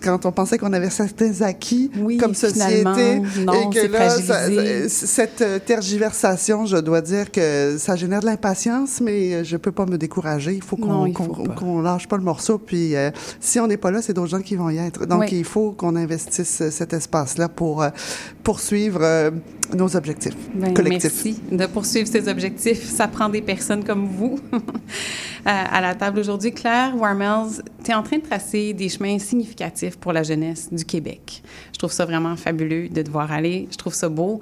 [0.03, 4.89] quand on pensait qu'on avait certains acquis Oui, comme société non, et que là, ça-
[4.89, 9.73] cette euh, tergiversation, je dois dire que ça génère de l'impatience, mais euh, je peux
[9.73, 10.55] pas me décourager.
[10.55, 12.59] Il faut qu'on qu'on lâche pas le morceau.
[12.59, 15.07] Puis euh, si on n'est pas là, c'est d'autres gens qui vont y être.
[15.07, 15.29] Donc Oui.
[15.33, 17.91] il faut qu'on investisse cet espace-là pour euh,
[18.43, 19.01] poursuivre
[19.75, 20.06] nos objectifs
[20.55, 21.25] Ben, collectifs.
[21.25, 22.85] Merci de poursuivre ces objectifs.
[22.85, 24.39] Ça prend des personnes comme vous
[25.45, 26.53] à, à la table aujourd'hui.
[26.53, 30.85] Claire Warmels, tu es en train de tracer des chemins significatifs pour la jeunesse du
[30.85, 31.43] Québec.
[31.73, 33.69] Je trouve ça vraiment fabuleux de te voir aller.
[33.71, 34.41] Je trouve ça beau.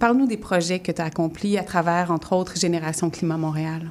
[0.00, 3.90] Parle-nous des projets que tu as accomplis à travers, entre autres, Génération Climat Montréal.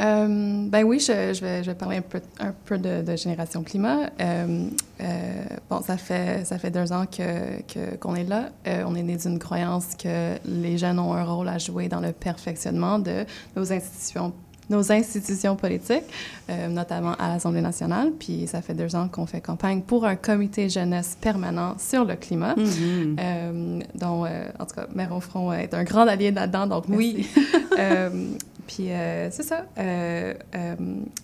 [0.00, 3.16] Euh, ben oui, je, je, vais, je vais parler un peu, un peu de, de
[3.16, 4.10] Génération Climat.
[4.20, 4.66] Euh,
[5.00, 8.48] euh, bon, ça fait, ça fait deux ans que, qu'on est là.
[8.86, 12.12] On est né d'une croyance que les jeunes ont un rôle à jouer dans le
[12.12, 13.24] perfectionnement de
[13.56, 14.32] nos institutions
[14.68, 16.04] nos institutions politiques,
[16.68, 18.12] notamment à l'Assemblée nationale.
[18.16, 22.14] Puis ça fait deux ans qu'on fait campagne pour un comité jeunesse permanent sur le
[22.14, 26.86] climat, euh, dont, en tout cas, Mère au front est un grand allié là-dedans, donc
[26.86, 27.26] merci.
[27.76, 28.38] Oui.
[28.70, 29.64] Puis euh, c'est ça.
[29.78, 30.74] Euh, euh,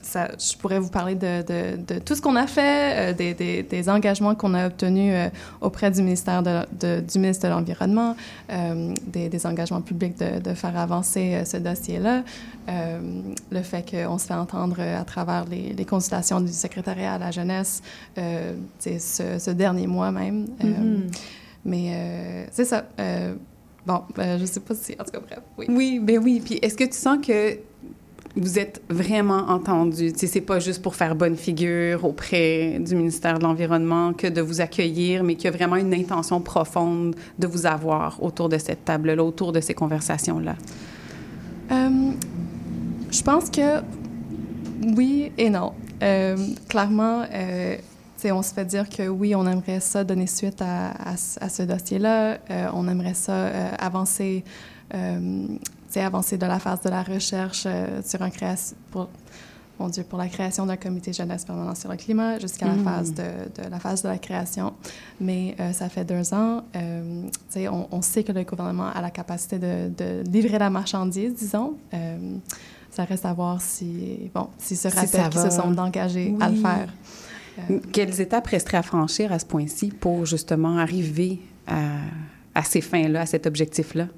[0.02, 0.30] ça.
[0.37, 3.88] Je pourrais vous parler de, de, de tout ce qu'on a fait, des, des, des,
[3.88, 5.14] engagements qu'on a obtenus
[5.61, 8.16] auprès du ministère de, du ministre de l'Environnement,
[9.06, 12.24] des, des, engagements publics de, de faire avancer ce dossier-là,
[12.66, 17.30] le fait qu'on se fait entendre à travers les, les, consultations du secrétariat à la
[17.30, 17.80] jeunesse,
[18.16, 20.46] ce, ce, dernier mois même.
[20.61, 21.00] Mm -hmm.
[21.64, 22.82] mais c'est ça.
[23.87, 25.66] Bon, ben, je sais pas si, en tout cas, bref, oui.
[25.68, 26.42] Oui, ben oui.
[26.44, 27.59] Puis est-ce que tu sens que
[28.35, 30.12] vous êtes vraiment entendu?
[30.12, 34.27] Tu sais, c'est pas juste pour faire bonne figure auprès du ministère de l'Environnement que
[34.27, 38.49] de vous accueillir, mais qu'il y a vraiment une intention profonde de vous avoir autour
[38.49, 40.57] de cette table-là, autour de ces conversations-là?
[41.70, 42.11] Euh,
[43.11, 43.81] je pense que
[44.96, 45.72] oui et non.
[46.03, 46.37] Euh,
[46.68, 47.77] clairement, euh,
[48.24, 51.62] on se fait dire que oui, on aimerait ça donner suite à, à, à ce
[51.62, 52.38] dossier-là.
[52.50, 54.44] Euh, on aimerait ça euh, avancer,
[54.94, 55.46] euh,
[55.94, 57.66] avancer de la phase de la recherche
[58.05, 58.31] sur un
[58.90, 59.09] pour,
[59.79, 62.76] mon Dieu, pour la création d'un comité jeunesse permanent sur le climat jusqu'à mmh.
[62.76, 64.74] la phase de, de, la phase de la création.
[65.20, 66.64] Mais ça fait deux ans.
[66.74, 71.76] On, on, sait que le gouvernement a la capacité de, de livrer la marchandise, disons.
[72.90, 76.44] ça reste à voir si, bon, si se rappellent si qu'ils se sont engagés oui.
[76.44, 76.88] à le faire.
[77.92, 81.97] Quelles étapes resteraient à franchir à ce point-ci pour justement arriver à,
[82.55, 84.09] à ces fins-là, à cet objectif-là?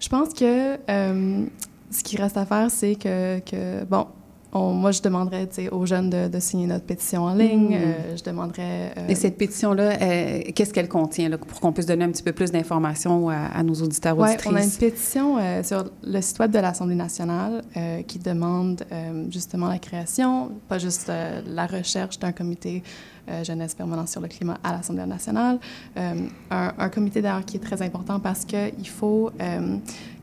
[0.00, 1.46] Je pense que euh,
[1.90, 4.06] ce qui reste à faire, c'est que, que, bon,
[4.52, 7.70] on, moi, je demanderais aux jeunes de, de, signer notre pétition en ligne.
[7.70, 7.82] Mmh.
[7.82, 8.92] Euh, je demanderais.
[8.96, 9.08] Euh...
[9.08, 12.32] Et cette pétition-là, euh, qu'est-ce qu'elle contient, là, pour qu'on puisse donner un petit peu
[12.32, 14.52] plus d'informations à, à, nos auditeurs ouais, auditrices?
[14.52, 17.62] on a une pétition euh, sur le site web de l'Assemblée nationale
[18.06, 18.84] qui demande
[19.30, 21.10] justement la création, pas juste
[21.46, 22.82] la recherche d'un comité
[23.42, 25.58] jeunesse permanent sur le climat à l'Assemblée nationale.
[25.96, 29.30] Un, un, comité d'ailleurs qui est très important parce qu'il faut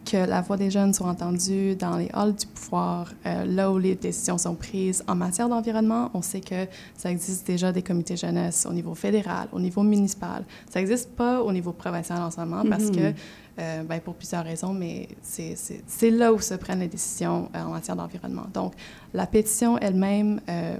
[0.09, 3.77] que la voix des jeunes soit entendue dans les halls du pouvoir, euh, là où
[3.77, 6.09] les décisions sont prises en matière d'environnement.
[6.13, 6.65] On sait que
[6.95, 10.45] ça existe déjà des comités jeunesse au niveau fédéral, au niveau municipal.
[10.69, 13.13] Ça n'existe pas au niveau provincial en ce moment parce mm -hmm.
[13.13, 13.19] que,
[13.59, 17.71] euh, ben, pour plusieurs raisons, mais c'est là où se prennent les décisions euh, en
[17.77, 18.47] matière d'environnement.
[18.53, 18.71] Donc,
[19.13, 20.77] la pétition elle-même, euh,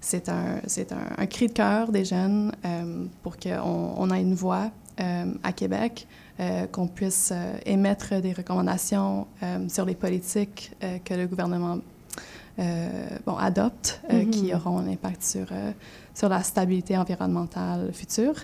[0.00, 0.60] c'est un,
[0.98, 4.66] un, un, cri de cœur des jeunes euh, pour qu'on on ait une voix
[5.00, 6.06] euh, à Québec.
[6.40, 10.72] Euh, qu'on puisse euh, émettre des recommandations euh, sur les politiques
[11.04, 11.78] que le gouvernement
[13.24, 14.30] bon, adopte, mm -hmm.
[14.30, 15.46] qui auront un impact sur,
[16.12, 18.36] sur la stabilité environnementale future.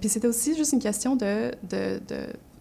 [0.00, 2.18] puis c'était aussi juste une question de, de, de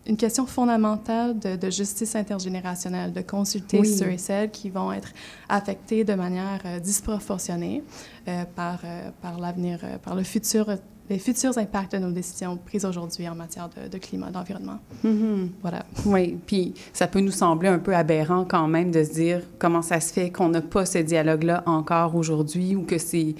[0.08, 3.88] une question fondamentale de, de, justice intergénérationnelle, de consulter oui.
[3.88, 5.10] ceux et celles qui vont être
[5.48, 7.84] affectés de manière euh, disproportionnée
[8.28, 10.66] euh, par, euh, par l'avenir, par le futur,
[11.12, 14.80] les futurs impacts de nos décisions prises aujourd'hui en matière de, de climat, d'environnement.
[15.04, 15.48] Mm -hmm.
[15.62, 15.86] Voilà.
[16.06, 19.82] Oui, puis ça peut nous sembler un peu aberrant quand même de se dire comment
[19.82, 23.36] ça se fait qu'on n'a pas ce dialogue-là encore aujourd'hui ou que c'est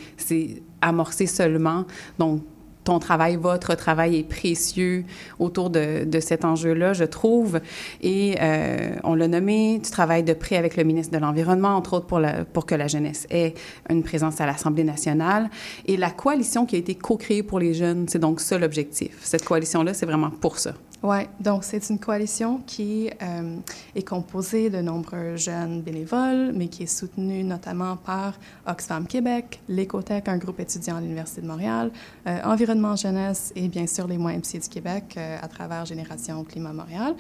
[0.82, 1.86] amorcé seulement.
[2.20, 2.42] Donc,
[2.84, 5.06] ton travail, votre travail est précieux
[5.40, 7.60] autour de, de cet enjeu-là, je trouve.
[8.02, 11.94] Et euh, on l'a nommé, tu travailles de près avec le ministre de l'Environnement, entre
[11.94, 13.54] autres pour, la, pour que la jeunesse ait
[13.90, 15.50] une présence à l'Assemblée nationale.
[15.86, 19.18] Et la coalition qui a été co-créée pour les jeunes, c'est donc ça l'objectif.
[19.22, 20.74] Cette coalition-là, c'est vraiment pour ça.
[21.04, 23.58] Oui, donc c'est une coalition qui euh,
[23.96, 28.36] est composée de nombreux jeunes bénévoles, mais qui est soutenue notamment par
[28.68, 31.92] Oxfam Québec, l'Écotech, un groupe étudiant à l'Université de Montréal,
[32.28, 36.44] euh, Environnement Jeunesse et bien sûr les moyens MC du Québec euh, à travers Génération
[36.44, 37.16] Climat Montréal.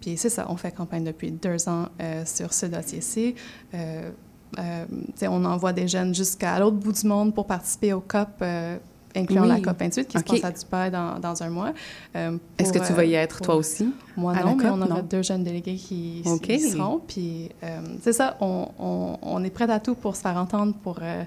[0.00, 1.86] Puis c'est ça, on fait campagne depuis deux ans
[2.24, 3.34] sur ce dossier-ci.
[4.56, 8.42] On envoie des jeunes jusqu'à l'autre bout du monde pour participer au COP
[9.16, 9.48] incluant oui.
[9.48, 10.36] la COP28 qui okay.
[10.36, 11.72] se passe à Dubaï dans, dans un mois.
[12.16, 13.46] Euh, Est-ce que tu vas y être pour...
[13.46, 13.92] toi aussi?
[14.16, 16.58] Moi non, mais on aura deux jeunes délégués qui, okay.
[16.58, 17.00] qui seront.
[17.06, 20.74] Puis euh, c'est ça, on, on, on, est prêt à tout pour se faire entendre,
[20.82, 21.24] pour, euh,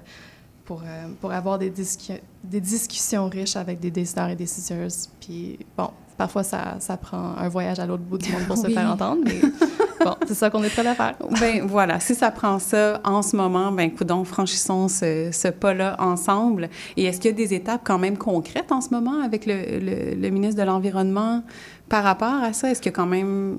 [0.64, 0.82] pour,
[1.20, 5.08] pour avoir des, discu des discussions riches avec des décideurs et décideuses.
[5.20, 8.62] Puis bon, parfois ça, ça prend un voyage à l'autre bout du monde pour oui.
[8.68, 9.40] se faire entendre, mais
[10.04, 11.14] bon, c'est ça qu'on est prêt à faire.
[11.40, 15.96] ben voilà, si ça prend ça en ce moment, ben coudons, franchissons ce, ce pas-là
[15.98, 16.68] ensemble.
[16.96, 19.54] Et est-ce qu'il y a des étapes quand même concrètes en ce moment avec le,
[19.54, 21.42] le, le ministre de l'Environnement
[21.88, 22.70] par rapport à ça?
[22.70, 23.58] Est-ce qu'il y a quand même,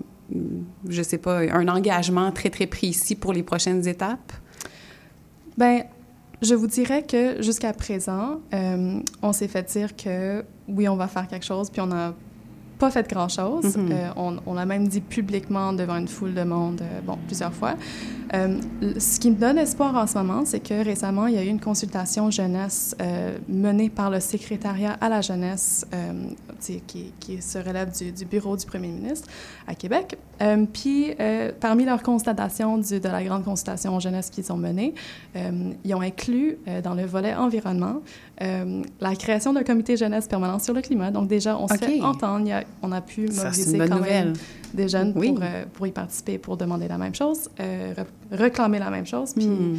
[0.88, 4.32] je sais pas, un engagement très, très précis pour les prochaines étapes?
[5.58, 5.84] Ben
[6.42, 11.08] je vous dirais que jusqu'à présent, euh, on s'est fait dire que oui, on va
[11.08, 12.14] faire quelque chose, puis on a
[12.78, 13.78] pas fait grand-chose.
[13.78, 13.90] Mhm.
[13.92, 17.54] Euh, on, on l'a même dit publiquement devant une foule de monde, euh, bon, plusieurs
[17.54, 17.76] fois.
[18.34, 18.60] Euh,
[19.00, 21.48] ce qui me donne espoir en ce moment, c'est que récemment, il y a eu
[21.48, 22.96] une consultation jeunesse
[23.48, 25.86] menée par le secrétariat à la jeunesse,
[26.88, 29.30] qui, qui se relève du, du bureau du premier ministre
[29.68, 30.18] à Québec.
[30.74, 31.14] Puis,
[31.62, 34.96] parmi leurs constatations du- de la grande consultation jeunesse qu'ils ont menée,
[35.86, 38.02] ils ont inclus dans le volet environnement
[38.42, 41.12] la création d'un comité jeunesse permanent sur le climat.
[41.12, 41.80] Donc déjà, on se OK.
[41.86, 42.42] fait entendre.
[42.42, 44.26] Il y a- on a pu mobiliser quand nouvelle.
[44.28, 44.34] même
[44.74, 45.32] des jeunes Oui.
[45.32, 47.94] pour, euh, pour y participer, pour demander la même chose, euh,
[48.32, 49.34] réclamer la même chose.
[49.34, 49.78] Puis Hmm.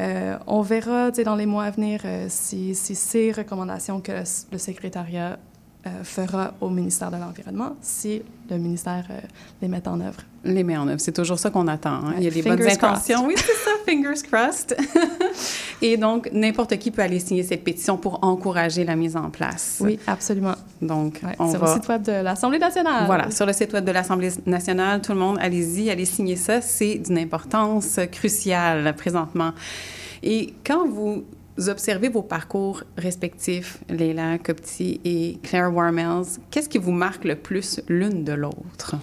[0.00, 4.22] euh, on verra dans les mois à venir si, si ces recommandations que le,
[4.52, 5.38] le secrétariat
[5.86, 9.20] euh, fera au ministère de l'Environnement, si le ministère euh,
[9.62, 10.20] les met en œuvre.
[10.44, 11.00] Les met en œuvre.
[11.00, 12.04] C'est toujours ça qu'on attend.
[12.04, 12.14] hein.
[12.18, 12.84] Il y a des Fingers bonnes crossed.
[12.84, 13.26] intentions.
[13.26, 14.76] Oui, c'est ça, fingers crossed.
[15.82, 19.78] Et donc, n'importe qui peut aller signer cette pétition pour encourager la mise en place.
[19.80, 20.54] Oui, absolument.
[20.82, 21.68] Donc, Ouais, on sur va...
[21.74, 23.06] le site web de l'Assemblée nationale.
[23.06, 26.60] Voilà, sur le site web de l'Assemblée nationale, tout le monde, allez-y, allez signer ça.
[26.60, 29.52] C'est d'une importance cruciale présentement.
[30.24, 31.24] Et quand vous
[31.66, 37.80] observez vos parcours respectifs, Leila Copti et Claire Warmels, qu'est-ce qui vous marque le plus
[37.88, 38.96] l'une de l'autre?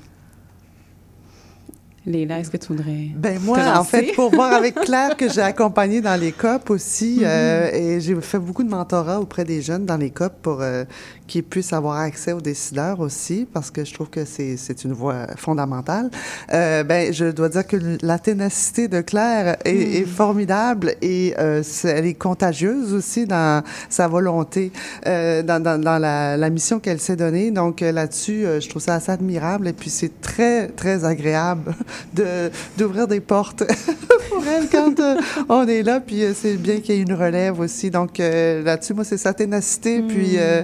[2.06, 5.28] Leila, est-ce que tu voudrais Ben moi, te en fait, pour voir avec Claire que
[5.28, 9.62] j'ai accompagné dans les COP aussi, euh, et j'ai fait beaucoup de mentorat auprès des
[9.62, 10.86] jeunes dans les COP pour euh,
[11.28, 14.94] qu'ils puissent avoir accès aux décideurs aussi, parce que je trouve que c'est c'est une
[14.94, 16.10] voie fondamentale.
[16.54, 21.64] Euh, ben, je dois dire que la ténacité de Claire est, est formidable et euh,
[21.84, 24.72] elle est contagieuse aussi dans sa volonté,
[25.06, 27.52] euh, dans, dans, dans la, la mission qu'elle s'est donnée.
[27.52, 31.74] Donc euh, là-dessus, euh, je trouve ça assez admirable et puis c'est très, très agréable
[32.14, 33.64] de d'ouvrir des portes
[34.30, 35.16] pour elle quand euh,
[35.50, 36.00] on est là.
[36.00, 37.90] Puis c'est bien qu'il y ait une relève aussi.
[37.90, 40.64] Donc euh, là-dessus, moi, c'est sa ténacité, puis euh,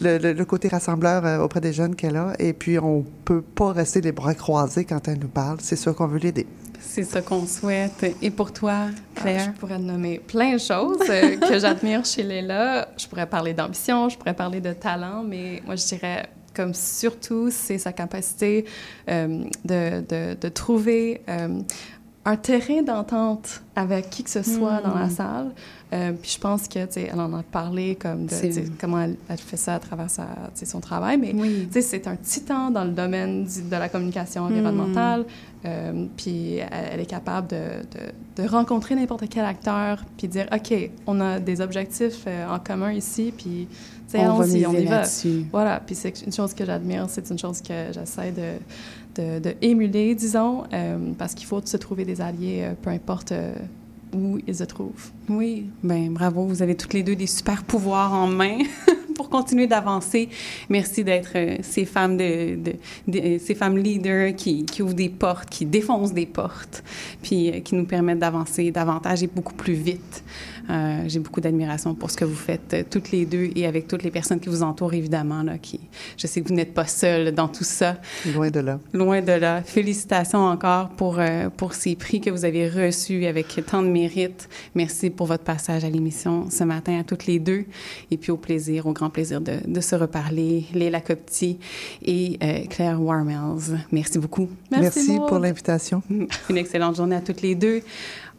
[0.00, 2.32] le, le- le côté rassembleur euh, auprès des jeunes qu'elle a.
[2.38, 5.58] Et puis on peut pas rester les bras croisés quand elle nous parle.
[5.60, 6.46] C'est sûr qu'on veut l'aider.
[6.80, 8.04] C'est ça qu'on souhaite.
[8.22, 8.86] Et pour toi,
[9.16, 9.52] Ah, Claire?
[9.54, 12.88] je pourrais nommer plein de choses euh, que j'admire chez Léla.
[12.96, 17.48] Je pourrais parler d'ambition, je pourrais parler de talent, mais moi, je dirais comme surtout,
[17.52, 18.64] c'est sa capacité
[19.08, 21.60] euh, de, de, de trouver euh,
[22.30, 25.50] un terrain d'entente avec qui que ce soit dans la salle.
[25.92, 28.34] Euh, puis je pense que, tu sais, elle en a parlé comme de,
[28.80, 31.66] comment elle, elle fait ça à travers sa, son travail, mais Oui.
[31.66, 35.24] tu sais, c'est un titan dans le domaine du- de la communication environnementale.
[35.64, 40.46] Euh, puis elle, elle est capable de, de- de rencontrer n'importe quel acteur, puis dire,
[40.54, 40.72] OK,
[41.08, 43.66] on a des objectifs euh, en commun ici, puis
[44.06, 45.02] sais, On va on y va.
[45.52, 48.58] Voilà, puis c'est une chose que j'admire, c'est une chose que j'essaie de,
[49.16, 53.54] de, émuler, disons, euh, parce qu'il faut se trouver des alliés, euh, peu importe euh,
[54.14, 55.10] où ils se trouvent.
[55.28, 58.58] Oui, ben bravo, vous avez toutes les deux des super pouvoirs en main
[59.14, 60.28] pour continuer d'avancer.
[60.68, 62.58] Merci d'être ces femmes de,
[63.38, 66.82] ces femmes leaders qui, ouvrent des portes, qui défoncent des portes,
[67.22, 70.24] puis qui nous permettent d'avancer davantage et beaucoup plus vite.
[70.70, 73.88] Euh, J'ai beaucoup d'admiration pour ce que vous faites euh, toutes les deux et avec
[73.88, 75.80] toutes les personnes qui vous entourent évidemment là, qui
[76.16, 77.96] je sais que vous n'êtes pas seules dans tout ça.
[78.34, 78.78] Loin de là.
[78.92, 79.62] Loin de là.
[79.62, 84.48] Félicitations encore pour, euh, pour ces prix que vous avez reçus avec tant de mérite.
[84.74, 87.64] Merci pour votre passage à l'émission ce matin à toutes les deux.
[88.10, 90.64] Et puis au plaisir, au grand plaisir de, de se reparler.
[90.74, 91.58] Léla Copti
[92.04, 93.80] et euh, Claire Warmels.
[93.92, 94.48] Merci beaucoup.
[94.70, 96.02] Merci, pour l'invitation.
[96.50, 97.82] Une excellente journée à toutes les deux.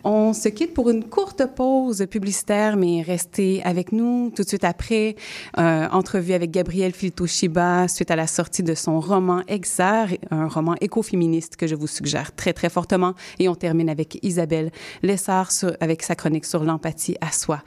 [0.04, 4.64] On se quitte pour une courte pause publicitaire, mais restez avec nous tout de suite
[4.64, 5.16] après.
[5.60, 10.76] Euh, entrevue avec Gabrielle Filtoshiba suite à la sortie de son roman Exar, un roman
[10.82, 13.14] écoféministe que je vous suggère très, très fortement.
[13.40, 14.72] Et on termine avec Isabelle
[15.04, 17.62] Lessard sur- avec sa chronique sur l'empathie à soi.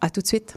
[0.00, 0.56] À tout de suite.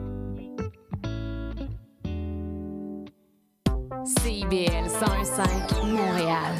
[4.03, 6.55] CIBL 101.5 Montréal.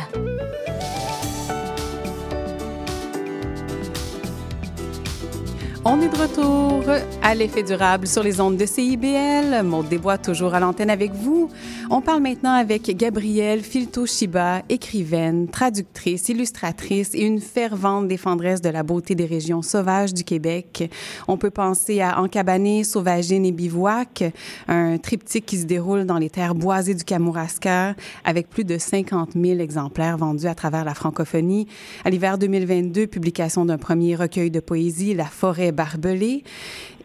[5.84, 6.84] On est de retour
[7.24, 9.64] à l'effet durable sur les ondes de CIBL.
[9.64, 11.50] Maud Desbois toujours à l'antenne avec vous.
[11.94, 18.82] On parle maintenant avec Gabrielle Filto-Shiba, écrivaine, traductrice, illustratrice et une fervente défendresse de la
[18.82, 20.90] beauté des régions sauvages du Québec.
[21.28, 24.24] On peut penser à Encabané, Sauvagine et Bivouac,
[24.70, 29.32] un triptyque qui se déroule dans les terres boisées du Kamouraska avec plus de 50
[29.34, 31.68] 000 exemplaires vendus à travers la francophonie.
[32.06, 36.46] À l'hiver 2022, publication d'un premier recueil de poésie, La forêt barbelé.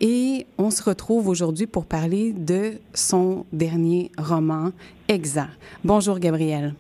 [0.01, 4.71] Et on se retrouve aujourd'hui pour parler de son dernier roman,
[5.09, 5.49] Exa.
[5.85, 6.75] Bonjour, Gabrielle.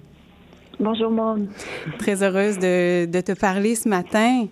[0.79, 1.49] Bonjour, Maud.
[1.99, 4.47] Très heureuse de, de te parler ce matin.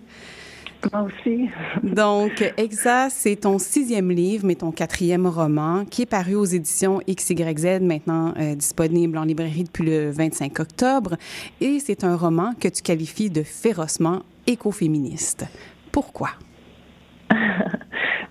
[0.91, 1.49] Moi aussi.
[1.83, 7.01] Donc, Exa, c'est ton sixième livre, mais ton quatrième roman, qui est paru aux éditions
[7.07, 11.15] XYZ, maintenant euh, disponible en librairie depuis le 25 octobre.
[11.61, 15.45] Et c'est un roman que tu qualifies de férocement écoféministe.
[15.91, 16.29] Pourquoi?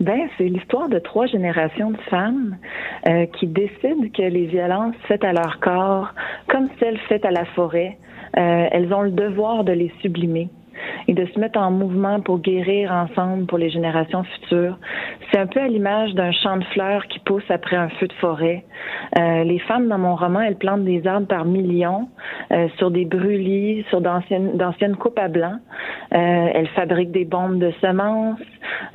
[0.00, 2.56] Ben, c'est l'histoire de trois générations de femmes
[3.08, 6.12] euh, qui décident que les violences faites à leur corps,
[6.48, 7.98] comme celles faites à la forêt,
[8.36, 10.48] euh, elles ont le devoir de les sublimer
[11.08, 14.78] et de se mettre en mouvement pour guérir ensemble pour les générations futures.
[15.30, 18.12] C'est un peu à l'image d'un champ de fleurs qui pousse après un feu de
[18.14, 18.64] forêt.
[19.18, 22.08] Euh, les femmes dans mon roman, elles plantent des arbres par millions
[22.52, 25.56] euh, sur des brûlis, sur d'anciennes, d'anciennes coupes à blanc.
[26.14, 28.38] Euh, elles fabriquent des bombes de semences,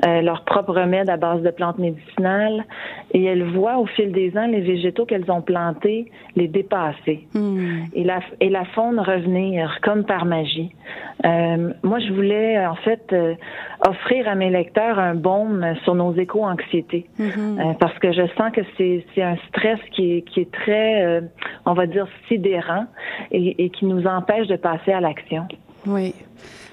[0.05, 2.63] leurs propres remèdes à base de plantes médicinales
[3.11, 7.85] et elles voient au fil des ans les végétaux qu'elles ont plantés les dépasser Hmm.
[7.93, 10.71] et, la, et la faune revenir comme par magie.
[11.25, 13.35] Euh, moi, je voulais en fait euh,
[13.87, 17.59] offrir à mes lecteurs un baume sur nos éco-anxiétés Mhm.
[17.59, 21.21] euh, parce que je sens que c'est un stress qui est, qui est très, euh,
[21.65, 22.85] on va dire, sidérant
[23.31, 25.47] et, et qui nous empêche de passer à l'action.
[25.85, 26.13] Oui.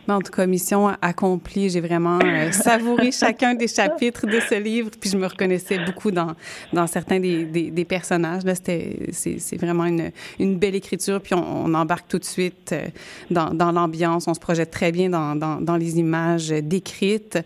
[0.09, 1.69] En tout cas, mission accomplie.
[1.69, 6.11] J'ai vraiment euh, savouré chacun des chapitres de ce livre, puis je me reconnaissais beaucoup
[6.11, 6.35] dans,
[6.73, 8.45] dans certains des, des, des personnages.
[8.45, 12.25] Là, c'était, c'est, c'est vraiment une, une belle écriture, puis on, on embarque tout de
[12.25, 12.87] suite euh,
[13.31, 14.29] dans, dans l'ambiance.
[14.29, 17.38] On se projette très bien dans, dans, dans les images décrites.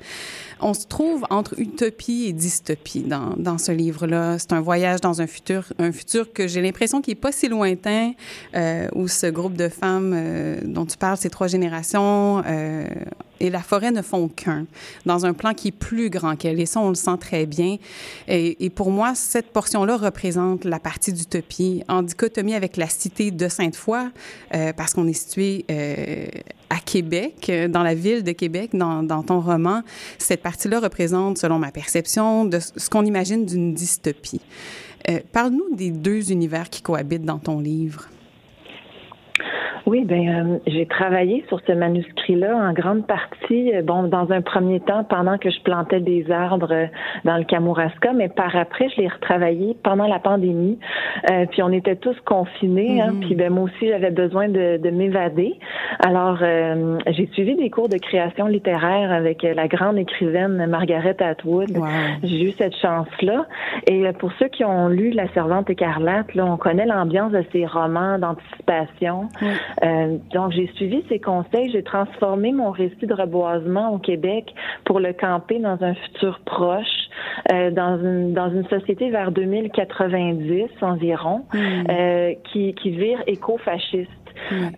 [0.63, 4.39] On se trouve entre utopie et dystopie dans, dans ce livre-là.
[4.39, 7.49] C'est un voyage dans un futur, un futur que j'ai l'impression qui est pas si
[7.49, 8.13] lointain,
[8.55, 12.85] euh, où ce groupe de femmes euh, dont tu parles, ces trois générations, euh,
[13.39, 14.67] et la forêt ne font qu'un,
[15.07, 16.61] dans un plan qui est plus grand qu'elle.
[16.61, 17.77] Et ça, on le sent très bien.
[18.29, 23.49] Et, pour moi, cette portion-là représente la partie d'utopie, en dichotomie avec la cité de
[23.49, 24.11] Sainte-Foy,
[24.55, 26.27] euh, parce qu'on est situé euh,
[26.69, 29.83] à Québec, dans la ville de Québec, dans, ton roman.
[30.19, 34.43] Cette partie-là représente, selon ma perception, de ce qu'on imagine d'une dystopie.
[35.33, 38.09] Parle-nous des deux univers qui cohabitent dans ton livre.
[39.87, 44.43] Oui, ben euh, j'ai travaillé sur ce manuscrit-là en grande partie, euh, bon, dans un
[44.43, 46.87] premier temps pendant que je plantais des arbres euh,
[47.25, 50.79] dans le Kamouraska, mais par après je l'ai retravaillé pendant la pandémie.
[51.51, 55.55] Puis on était tous confinés, hein, puis ben moi aussi j'avais besoin de, de m'évader.
[56.01, 61.71] Alors j'ai suivi des cours de création littéraire avec la grande écrivaine Margaret Atwood.
[62.23, 63.47] J'ai eu cette chance-là.
[63.87, 67.67] Et pour ceux qui ont lu La Servante écarlate, là, on connaît l'ambiance de ces
[67.67, 69.29] romans d'anticipation.
[69.83, 71.71] Euh, donc, j'ai suivi ces conseils.
[71.71, 74.55] J'ai transformé mon récit de reboisement au Québec
[74.85, 76.87] pour le camper dans un futur proche,
[77.53, 84.11] euh, dans, une, dans une société vers 2090 environ, euh, qui, qui vire éco-fasciste.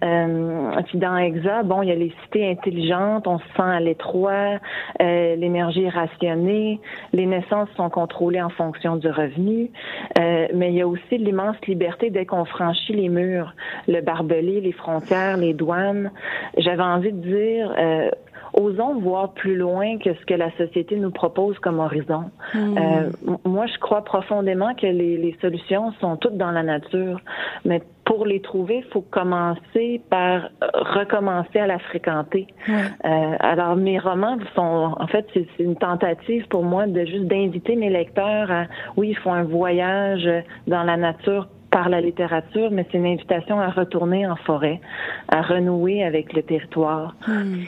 [0.02, 3.80] Euh, puis dans EXA, bon, il y a les cités intelligentes, on se sent à
[3.80, 4.58] l'étroit,
[5.00, 6.80] euh, l'énergie est rationnée,
[7.12, 9.70] les naissances sont contrôlées en fonction du revenu,
[10.18, 13.54] euh, mais il y a aussi l'immense liberté dès qu'on franchit les murs,
[13.88, 16.10] le barbelé, les frontières, les douanes.
[16.58, 18.10] J'avais envie de dire euh,
[18.54, 22.30] osons voir plus loin que ce que la société nous propose comme horizon.
[22.54, 22.76] Hmm.
[22.78, 23.10] Euh,
[23.44, 27.20] moi, je crois profondément que les, les solutions sont toutes dans la nature,
[27.64, 32.46] mais pour les trouver, il faut commencer par euh, recommencer à la fréquenter.
[32.68, 37.26] Euh, alors, mes romans sont, en fait, c'est c'est une tentative pour moi de juste
[37.26, 38.64] d'inviter mes lecteurs à,
[38.96, 40.28] oui, ils font un voyage
[40.66, 44.80] dans la nature par la littérature, mais c'est une invitation à retourner en forêt,
[45.28, 47.16] à renouer avec le territoire.
[47.26, 47.62] Hmm.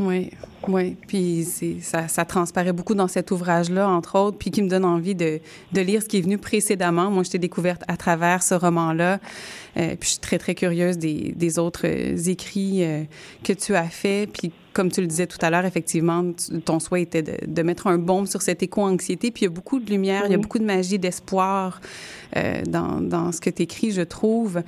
[0.00, 0.30] Oui,
[0.66, 0.96] oui.
[1.06, 1.46] Puis
[1.82, 5.40] ça, ça transparaît beaucoup dans cet ouvrage-là, entre autres, puis qui me donne envie de,
[5.72, 7.10] de lire ce qui est venu précédemment.
[7.10, 9.18] Moi, je t'ai découverte à travers ce roman-là.
[9.76, 13.04] Euh, puis je suis très, très curieuse des, des autres euh, écrits euh,
[13.44, 14.30] que tu as faits.
[14.32, 16.24] Puis comme tu le disais tout à l'heure, effectivement,
[16.64, 19.30] ton souhait était de, de mettre un baume sur cette éco-anxiété.
[19.30, 21.80] Puis il y a beaucoup de lumière, il y a beaucoup de magie, d'espoir
[22.36, 24.62] euh, dans, dans ce que tu écris, je trouve.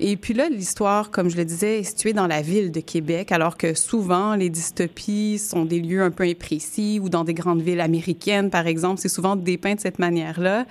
[0.00, 3.30] Et puis là, l'histoire, comme je le disais, est située dans la ville de Québec,
[3.32, 7.62] alors que souvent, les dystopies sont des lieux un peu imprécis ou dans des grandes
[7.62, 9.00] villes américaines, par exemple.
[9.00, 10.66] C'est souvent dépeint de cette manière-là.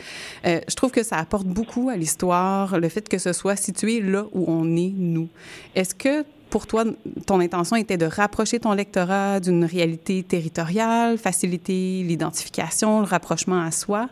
[0.45, 3.72] Euh, je trouve que ça apporte beaucoup à l'histoire, le fait que ce soit situé
[4.01, 5.27] là où on est, nous.
[5.75, 6.83] Est-ce que pour toi,
[7.25, 13.71] ton intention était de rapprocher ton lectorat d'une réalité territoriale, faciliter l'identification, le rapprochement à
[13.71, 14.07] soi?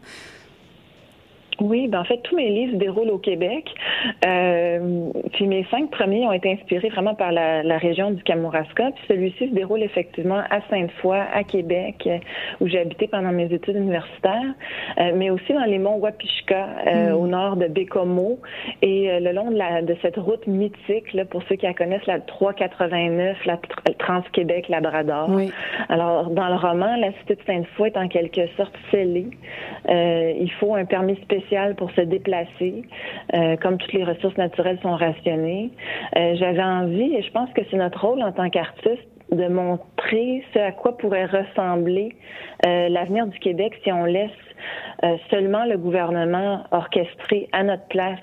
[1.62, 3.70] Oui, ben en fait, tous mes livres se déroulent au Québec.
[4.26, 8.92] Euh, puis mes cinq premiers ont été inspirés vraiment par la, la région du Kamouraska.
[8.96, 12.18] Puis celui-ci se déroule effectivement à Sainte-Foy, à Québec, euh,
[12.60, 14.42] où j'ai habité pendant mes études universitaires,
[15.00, 17.16] euh, mais aussi dans les monts Wapishka, euh, Mm.
[17.16, 18.40] au nord de Bécomo,
[18.82, 22.06] et le long de, la, de cette route mythique, là, pour ceux qui la connaissent,
[22.08, 25.28] la 389, la tr- Trans-Québec-Labrador.
[25.30, 25.52] Oui.
[25.90, 29.28] Alors, dans le roman, la cité de Sainte-Foy est en quelque sorte scellée.
[29.90, 32.84] Il faut un permis spécial pour se déplacer,
[33.34, 35.72] euh, comme toutes les ressources naturelles sont rationnées.
[36.18, 40.44] Euh, J'avais envie, et je pense que c'est notre rôle en tant qu'artiste, de montrer
[40.54, 42.10] ce à quoi pourrait ressembler
[42.66, 44.30] euh, l'avenir du Québec si on laisse
[45.04, 48.20] euh, seulement le gouvernement orchestrer à notre place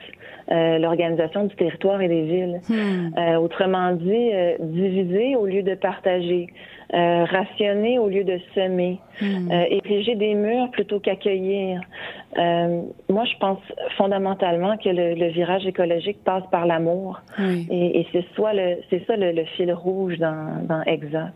[0.51, 2.61] euh, l'organisation du territoire et des villes.
[2.70, 6.49] Euh, autrement dit, diviser au lieu de partager,
[6.95, 11.80] euh, rationner au lieu de semer, euh, ériger des murs plutôt qu'accueillir.
[12.39, 13.59] Euh, moi, je pense
[13.97, 17.20] fondamentalement que le, le virage écologique passe par l'amour.
[17.39, 17.66] Oui.
[17.70, 21.32] Et, et c'est soit le, c'est ça le, le fil rouge dans, dans EXA.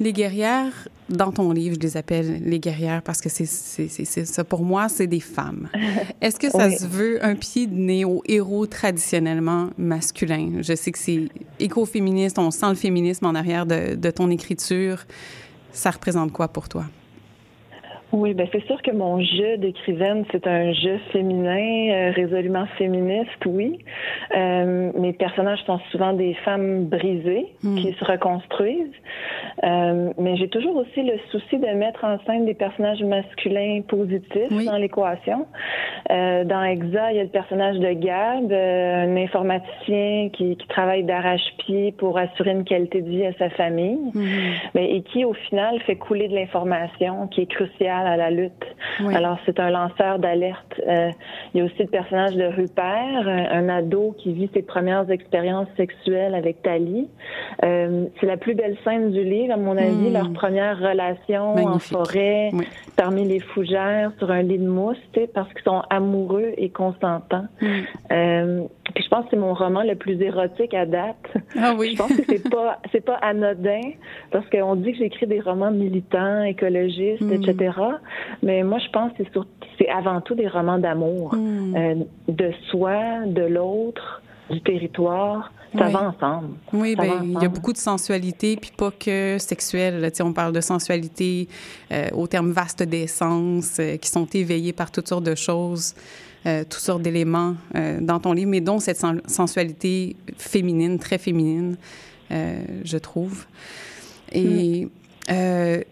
[0.00, 4.44] Les guerrières, dans ton livre, je les appelle les guerrières parce que c'est ça.
[4.44, 5.68] Pour moi, c'est des femmes.
[6.22, 6.76] Est-ce que ça Oui.
[6.76, 10.62] se veut un pied de nez au héros traditionnellement masculin?
[10.62, 11.28] Je sais que c'est
[11.58, 15.04] écoféministe, on sent le féminisme en arrière de, de ton écriture.
[15.72, 16.86] Ça représente quoi pour toi?
[18.12, 23.30] Oui, ben c'est sûr que mon jeu d'écrivaine, c'est un jeu féminin, euh, résolument féministe,
[23.46, 23.78] oui.
[24.36, 28.90] Euh, mes personnages sont souvent des femmes brisées qui se reconstruisent.
[29.62, 34.64] Euh, mais j'ai toujours aussi le souci de mettre en scène des personnages masculins positifs
[34.64, 35.46] dans l'équation.
[36.08, 41.92] Dans Exa, il y a le personnage de Gab, un informaticien qui, qui travaille d'arrache-pied
[41.92, 44.10] pour assurer une qualité de vie à sa famille,
[44.74, 48.64] mais et qui au final fait couler de l'information qui est cruciale à la lutte.
[49.02, 49.14] Oui.
[49.14, 50.80] Alors c'est un lanceur d'alerte.
[50.86, 51.10] Euh,
[51.54, 55.10] il y a aussi le personnage de Rupert, un, un ado qui vit ses premières
[55.10, 57.08] expériences sexuelles avec Tali.
[57.64, 60.12] Euh, c'est la plus belle scène du livre, à mon avis, Mm.
[60.12, 62.50] leur première relation en forêt,
[62.96, 64.96] parmi les fougères, sur un lit de mousse,
[65.34, 67.44] parce qu'ils sont amoureux et consentants.
[68.12, 71.16] Euh, puis je pense que c'est mon roman le plus érotique à date.
[71.58, 71.92] Ah oui.
[71.92, 73.80] Je pense que c'est pas c'est pas anodin
[74.30, 77.32] parce qu'on dit que j'écris des romans militants, écologistes, Mm.
[77.32, 77.72] etc.
[78.42, 79.46] Mais moi je pense que c'est sur-
[79.78, 81.76] c'est avant tout des romans d'amour, Mm.
[81.76, 81.94] euh,
[82.28, 85.52] de soi, de l'autre, du territoire.
[85.78, 85.92] Ça Oui.
[85.92, 86.48] va ensemble.
[86.72, 90.10] Oui, Ça ben il y a beaucoup de sensualité, puis pas que sexuelle.
[90.20, 91.46] on parle de sensualité
[91.92, 95.94] euh, au terme vaste d'essence, euh, qui sont éveillés par toutes sortes de choses,
[96.46, 101.18] euh, toutes sortes d'éléments euh, dans ton livre, mais dont cette sen- sensualité féminine, très
[101.18, 101.76] féminine,
[102.30, 103.46] euh, je trouve.
[104.32, 104.88] Et
[105.30, 105.82] euh,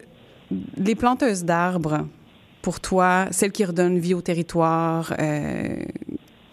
[0.77, 2.07] les planteuses d'arbres,
[2.63, 5.15] pour toi, celles qui redonnent vie au territoire,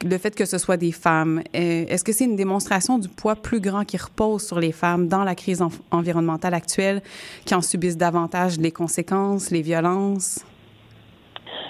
[0.03, 3.59] le fait que ce soit des femmes, est-ce que c'est une démonstration du poids plus
[3.59, 7.01] grand qui repose sur les femmes dans la crise en- environnementale actuelle,
[7.45, 10.39] qui en subissent davantage les conséquences, les violences?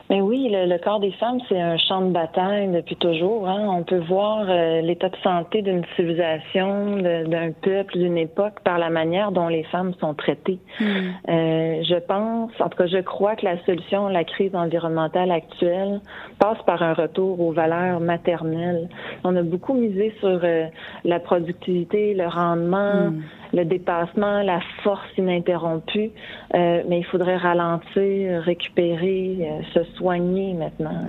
[0.09, 3.47] Mais oui, le, le corps des femmes, c'est un champ de bataille depuis toujours.
[3.47, 3.65] Hein.
[3.69, 8.89] On peut voir euh, l'état de santé d'une civilisation, d'un peuple, d'une époque par la
[8.89, 10.59] manière dont les femmes sont traitées.
[10.81, 15.31] Euh, je pense, en tout cas, je crois que la solution à la crise environnementale
[15.31, 16.01] actuelle
[16.39, 18.89] passe par un retour aux valeurs maternelles.
[19.23, 20.65] On a beaucoup misé sur euh,
[21.03, 23.11] la productivité, le rendement,
[23.53, 26.11] le dépassement, la force ininterrompue,
[26.53, 31.07] euh, mais il faudrait ralentir, récupérer, euh, se soigner maintenant.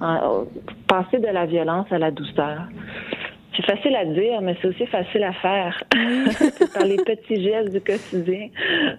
[0.00, 0.44] En- euh,
[0.86, 2.62] passer de la violence à la douceur.
[3.56, 5.82] C'est facile à dire, mais c'est aussi facile à faire.
[6.74, 8.48] Par les petits gestes du quotidien.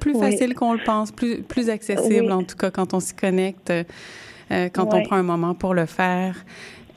[0.02, 0.20] Plus Oui.
[0.20, 2.32] facile qu'on le pense, plus, plus accessible Oui.
[2.34, 5.86] en tout cas quand on s'y connecte, euh, quand on prend un moment pour le
[5.86, 6.36] faire.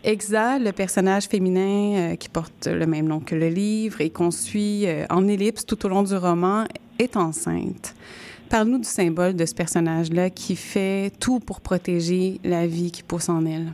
[0.04, 4.32] Exa, le personnage féminin euh, qui porte le même nom que le livre et qu'on
[4.32, 6.64] suit euh, en ellipse tout au long du roman,
[6.98, 7.94] est enceinte.
[8.48, 13.28] Parle-nous du symbole de ce personnage-là qui fait tout pour protéger la vie qui pousse
[13.28, 13.72] en elle.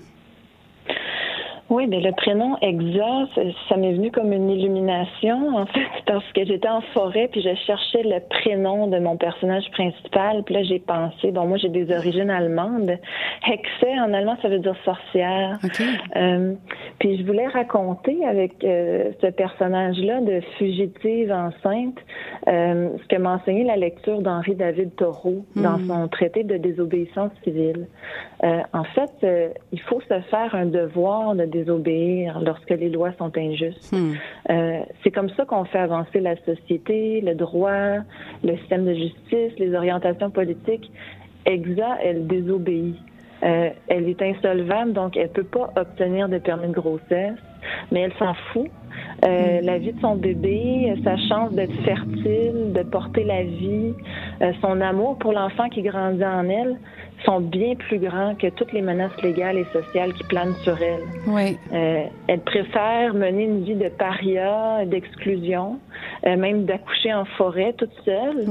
[1.70, 6.24] Oui, mais le prénom Exa, ça, ça m'est venu comme une illumination, en fait, parce
[6.32, 10.62] que j'étais en forêt, puis je cherchais le prénom de mon personnage principal, puis là,
[10.62, 12.96] j'ai pensé, bon, moi, j'ai des origines allemandes.
[13.46, 15.58] Hexe, en allemand, ça veut dire sorcière.
[16.16, 16.54] Euh,
[16.98, 21.98] puis je voulais raconter avec euh, ce personnage-là de fugitive enceinte
[22.48, 25.86] euh, ce que m'a enseigné la lecture d'Henri David Thoreau dans Mhm.
[25.88, 27.86] son traité de désobéissance civile.
[28.72, 29.26] En fait,
[29.72, 33.94] il faut se faire un devoir de désobéir lorsque les lois sont injustes.
[33.94, 37.98] Euh, c'est comme ça qu'on fait avancer la société, le droit,
[38.44, 40.90] le système de justice, les orientations politiques.
[41.44, 42.96] Exa, elle désobéit.
[43.44, 47.38] Euh, elle est insolvable, donc elle peut pas obtenir de permis de grossesse,
[47.92, 48.68] mais elle s'en fout.
[49.24, 53.94] Euh, La vie de son bébé, sa chance d'être fertile, de porter la vie,
[54.42, 56.76] euh, son amour pour l'enfant qui grandit en elle
[57.24, 61.02] sont bien plus grands que toutes les menaces légales et sociales qui planent sur elle.
[61.26, 61.58] Oui.
[61.72, 65.78] Euh, elle préfère mener une vie de paria, d'exclusion,
[66.26, 68.46] euh, même d'accoucher en forêt toute seule,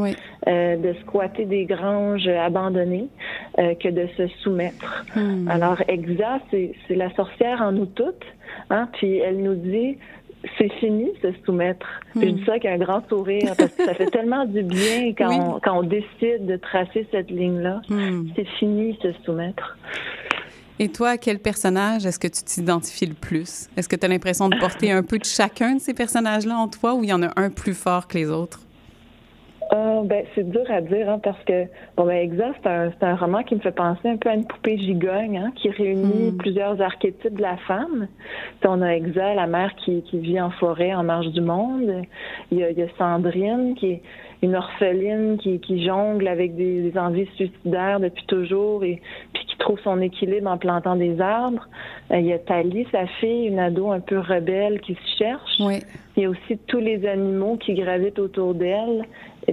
[0.47, 3.07] euh, de squatter des granges abandonnées,
[3.59, 5.05] euh, que de se soumettre.
[5.49, 8.25] Alors, Exa, c'est c'est la sorcière en nous toutes,
[8.69, 9.97] hein, puis elle nous dit
[10.57, 11.85] c'est fini se soumettre.
[12.15, 15.13] Puis Je dis ça avec un grand sourire parce que ça fait tellement du bien
[15.17, 15.35] quand, Oui.
[15.39, 17.81] on, quand on décide de tracer cette ligne-là.
[18.35, 19.77] C'est fini se soumettre.
[20.79, 23.67] Et toi, à quel personnage est-ce que tu t'identifies le plus?
[23.75, 26.67] Est-ce que tu as l'impression de porter un peu de chacun de ces personnages-là en
[26.67, 28.59] toi ou il y en a un plus fort que les autres?
[29.69, 31.65] Ah, ben, c'est dur à dire, hein, parce que,
[31.97, 34.45] bon, ben, Exa, c'est un, un roman qui me fait penser un peu à une
[34.45, 38.07] poupée gigogne, hein, qui réunit plusieurs archétypes de la femme.
[38.59, 42.03] Puis on a Exa, la mère qui, qui vit en forêt, en marge du monde.
[42.51, 44.01] Il y a, il y a Sandrine, qui est
[44.41, 49.01] une orpheline qui, qui jongle avec des, des envies suicidaires depuis toujours et
[49.33, 51.67] puis qui trouve son équilibre en plantant des arbres.
[52.11, 55.59] Euh, il y a Tali, sa fille, une ado un peu rebelle qui se cherche.
[56.15, 59.05] Il y a aussi tous les animaux qui gravitent autour d'elle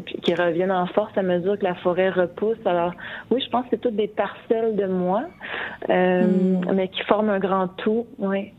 [0.03, 2.59] qui reviennent en force à mesure que la forêt repousse.
[2.65, 2.93] Alors
[3.31, 5.23] oui, je pense que c'est toutes des parcelles de moi,
[5.91, 6.25] euh,
[6.73, 8.07] mais qui forment un grand tout.
[8.19, 8.53] Oui.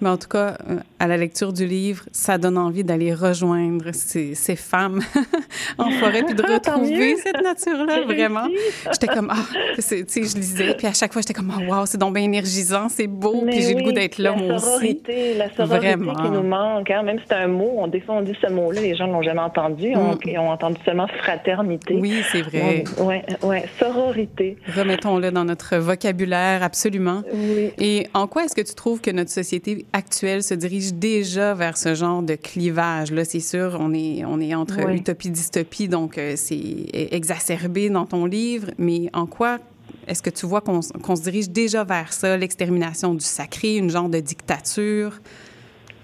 [0.00, 3.86] Mais en tout cas, euh, à la lecture du livre, ça donne envie d'aller rejoindre
[3.92, 5.00] ces, ces femmes
[5.78, 8.46] en forêt puis de Ah, retrouver cette nature-là, vraiment.
[8.92, 9.36] J'étais comme, ah,
[9.76, 12.24] tu sais, je lisais, puis à chaque fois, j'étais comme, oh, wow, c'est donc bien
[12.24, 14.64] énergisant, c'est beau, Mais puis j'ai le oui, goût d'être là, moi aussi.
[14.66, 16.14] sororité, La sororité Vraiment.
[16.14, 17.02] qui nous manque, hein.
[17.02, 19.22] même si c'est un mot, on, des fois on dit ce mot-là, les gens l'ont
[19.22, 20.18] jamais entendu, on- Mm.
[20.26, 21.98] ils ont entendu seulement fraternité.
[22.00, 22.84] Oui, c'est vrai.
[22.98, 24.56] Oui, ouais, sororité.
[24.76, 27.22] Remettons-le dans notre vocabulaire, absolument.
[27.32, 27.70] Oui.
[27.78, 31.76] Et en quoi est-ce que tu trouves que notre société actuelle se dirige déjà vers
[31.76, 33.12] ce genre de clivage?
[33.12, 34.96] Là, c'est sûr, on est, on est entre Oui.
[34.96, 39.58] utopie et dystopie, donc euh, c'est exacerbé dans ton livre, mais en quoi
[40.06, 44.08] est-ce que tu vois qu'on se dirige déjà vers ça, l'extermination du sacré, une genre
[44.08, 45.12] de dictature?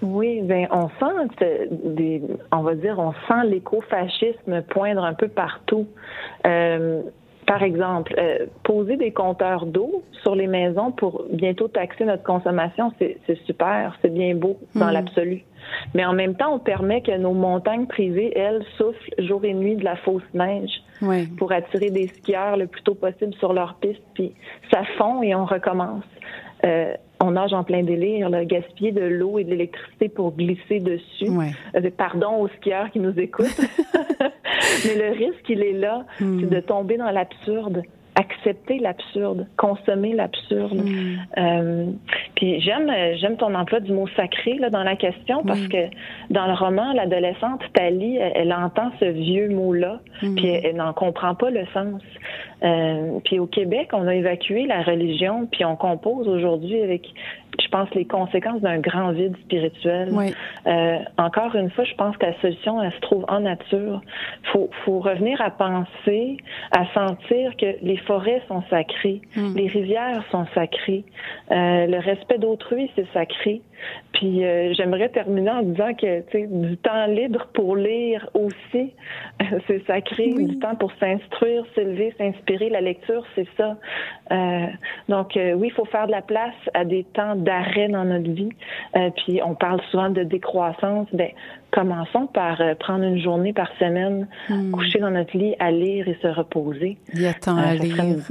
[0.01, 2.21] Oui, ben on sent euh, des,
[2.51, 5.85] on va dire, on sent l'écofascisme poindre un peu partout.
[6.47, 7.03] Euh,
[7.45, 12.91] par exemple, euh, poser des compteurs d'eau sur les maisons pour bientôt taxer notre consommation,
[12.99, 14.91] c'est super, c'est bien beau dans Mm.
[14.93, 15.43] l'absolu.
[15.93, 19.75] Mais en même temps, on permet que nos montagnes privées, elles, soufflent jour et nuit
[19.75, 20.71] de la fausse neige
[21.01, 21.27] Oui.
[21.37, 24.33] pour attirer des skieurs le plus tôt possible sur leur piste, puis
[24.71, 26.03] ça fond et on recommence.
[26.65, 30.79] Euh, on nage en plein délire, là, gaspiller de l'eau et de l'électricité pour glisser
[30.79, 31.29] dessus.
[31.29, 31.51] Ouais.
[31.75, 33.47] Euh, pardon aux skieurs qui nous écoutent.
[34.85, 37.83] Mais le risque, il est là, c'est de tomber dans l'absurde.
[38.15, 40.83] Accepter l'absurde, consommer l'absurde.
[41.37, 41.85] Euh,
[42.35, 45.87] puis j'aime j'aime ton emploi du mot sacré là dans la question parce que
[46.29, 50.75] dans le roman l'adolescente Tali elle, elle entend ce vieux mot là puis elle, elle
[50.75, 52.01] n'en comprend pas le sens.
[52.63, 57.07] Euh, puis au Québec, on a évacué la religion, puis on compose aujourd'hui avec,
[57.59, 60.09] je pense, les conséquences d'un grand vide spirituel.
[60.67, 64.01] Euh, encore une fois, je pense que la solution, elle se trouve en nature.
[64.51, 66.37] Faut, faut revenir à penser,
[66.71, 69.55] à sentir que les forêts sont sacrées, Hmm.
[69.55, 71.03] les rivières sont sacrées,
[71.51, 73.61] euh, le respect d'autrui, c'est sacré.
[74.13, 78.93] Puis euh, j'aimerais terminer en disant que tu sais, du temps libre pour lire aussi,
[79.67, 80.29] c'est sacré.
[80.33, 83.77] Du temps pour s'instruire, s'élever, s'inspirer, la lecture, c'est ça.
[84.31, 84.67] Euh,
[85.09, 88.31] donc euh, oui, il faut faire de la place à des temps d'arrêt dans notre
[88.31, 88.51] vie.
[89.15, 91.07] Puis on parle souvent de décroissance.
[91.13, 91.29] Ben
[91.71, 94.27] commençons par euh, prendre une journée par semaine,
[94.71, 96.97] coucher dans notre lit, à lire et se reposer.
[97.13, 98.03] Il y a tant à Euh, serait lire.
[98.03, 98.21] une-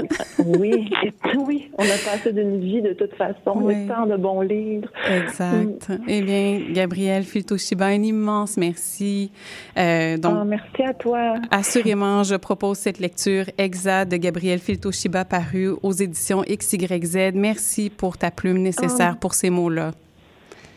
[0.61, 0.91] Oui,
[1.47, 3.75] oui, on a passé d'une vie de toute façon, Oui.
[3.75, 4.89] le temps de bons livres.
[5.09, 5.91] Exact.
[6.07, 9.31] Eh bien, Gabrielle Filtoshiba, un immense merci.
[9.79, 11.35] Euh, donc, Ah, merci à toi.
[11.51, 17.33] Assurément, je propose cette lecture exacte de Gabrielle Filtoshiba parue aux éditions XYZ.
[17.35, 19.19] Merci pour ta plume nécessaire Ah.
[19.21, 19.93] pour ces mots-là.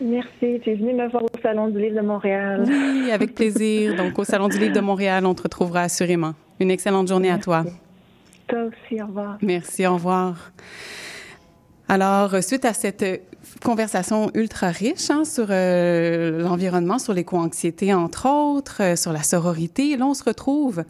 [0.03, 0.59] Merci.
[0.61, 2.65] Tu es venu me voir au Salon du Livre de Montréal.
[2.67, 3.95] Oui, avec plaisir.
[3.95, 6.33] Donc, au Salon du Livre de Montréal, on te retrouvera assurément.
[6.59, 7.63] Une excellente journée à toi.
[8.47, 9.37] Toi aussi, au revoir.
[9.41, 10.51] Merci, au revoir.
[11.87, 13.05] Alors, euh, suite à cette
[13.63, 19.95] conversation ultra riche hein, sur euh, l'environnement, sur l'éco-anxiété, entre autres, euh, sur la sororité,
[19.95, 20.83] là, on se retrouve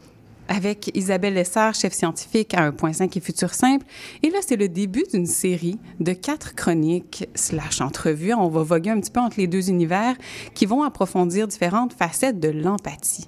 [0.48, 3.86] avec Isabelle Lessard, chef scientifique à 1.5 et Futur Simple.
[4.22, 8.34] Et là, c'est le début d'une série de quatre chroniques slash entrevues.
[8.34, 10.16] On va voguer un petit peu entre les deux univers
[10.54, 13.28] qui vont approfondir différentes facettes de l'empathie.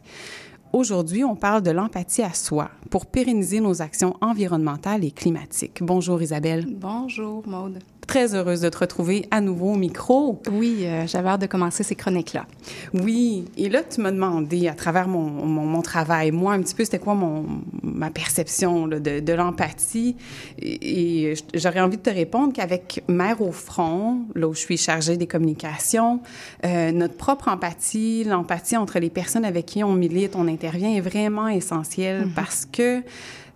[0.73, 5.81] Aujourd'hui, on parle de l'empathie à soi pour pérenniser nos actions environnementales et climatiques.
[5.81, 6.65] Bonjour Isabelle.
[6.69, 7.79] Bonjour Maude.
[8.07, 10.41] Très heureuse de te retrouver à nouveau au micro.
[10.51, 12.45] Oui, euh, j'avais hâte de commencer ces chroniques-là.
[12.93, 16.75] Oui, et là, tu m'as demandé à travers mon, mon, mon travail, moi, un petit
[16.75, 17.45] peu, c'était quoi mon,
[17.81, 20.15] ma perception là, de, de l'empathie?
[20.59, 24.77] Et, et j'aurais envie de te répondre qu'avec Mère au front, là où je suis
[24.77, 26.21] chargée des communications,
[26.65, 31.01] euh, notre propre empathie, l'empathie entre les personnes avec qui on milite, on intervient, est
[31.01, 33.01] vraiment essentielle parce que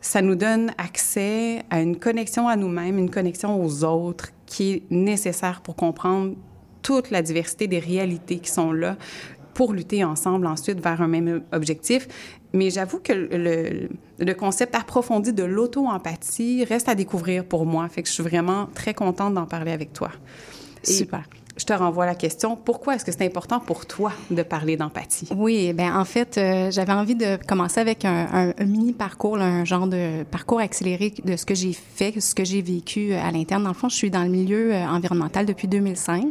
[0.01, 4.83] ça nous donne accès à une connexion à nous-mêmes, une connexion aux autres qui est
[4.89, 6.33] nécessaire pour comprendre
[6.81, 8.97] toute la diversité des réalités qui sont là
[9.53, 12.07] pour lutter ensemble ensuite vers un même objectif.
[12.53, 17.87] Mais j'avoue que le, concept approfondi de l'auto-empathie reste à découvrir pour moi.
[17.89, 20.11] Fait que je suis vraiment très contente d'en parler avec toi.
[20.83, 21.23] Super.
[21.59, 22.55] Je te renvoie la question.
[22.55, 25.27] Pourquoi est-ce que c'est important pour toi de parler d'empathie?
[25.35, 29.85] Oui, ben en fait, euh, j'avais envie de commencer avec un, mini parcours, un genre
[29.85, 33.63] de parcours accéléré de ce que j'ai fait, ce que j'ai vécu à l'interne.
[33.63, 36.27] Dans le fond, je suis dans le milieu euh, environnemental depuis 2005.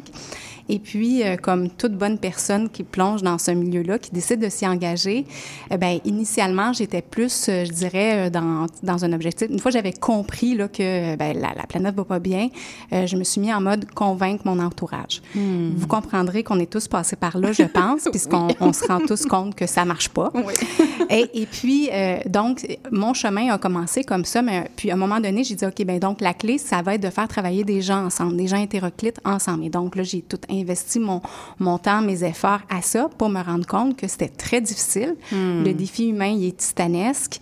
[0.69, 4.49] Et puis, euh, comme toute bonne personne qui plonge dans ce milieu-là, qui décide de
[4.49, 5.27] s'y engager,
[5.71, 9.49] eh ben initialement, j'étais plus, euh, je dirais, dans, dans un objectif.
[9.51, 12.49] Une fois, j'avais compris là, que ben, la, la planète va pas bien,
[12.93, 15.23] euh, je me suis mis en mode convaincre mon entourage.
[15.35, 15.71] Hmm.
[15.77, 19.27] Vous comprendrez qu'on est tous passés par là, je pense, puisqu'on on se rend tous
[19.27, 20.31] compte que ça marche pas.
[20.35, 20.55] Oui.
[21.11, 24.97] et, et, puis, euh, donc, mon chemin a commencé comme ça, mais puis à un
[24.97, 27.65] moment donné, j'ai dit, OK, ben donc, la clé, ça va être de faire travailler
[27.65, 29.65] des gens ensemble, des gens hétéroclites ensemble.
[29.65, 31.21] Et donc, là, j'ai tout investi mon,
[31.59, 35.17] mon temps, mes efforts à ça pour me rendre compte que c'était très difficile.
[35.33, 35.49] Hmm.
[35.49, 35.65] Mm.
[35.65, 37.41] Le défi humain, il est titanesque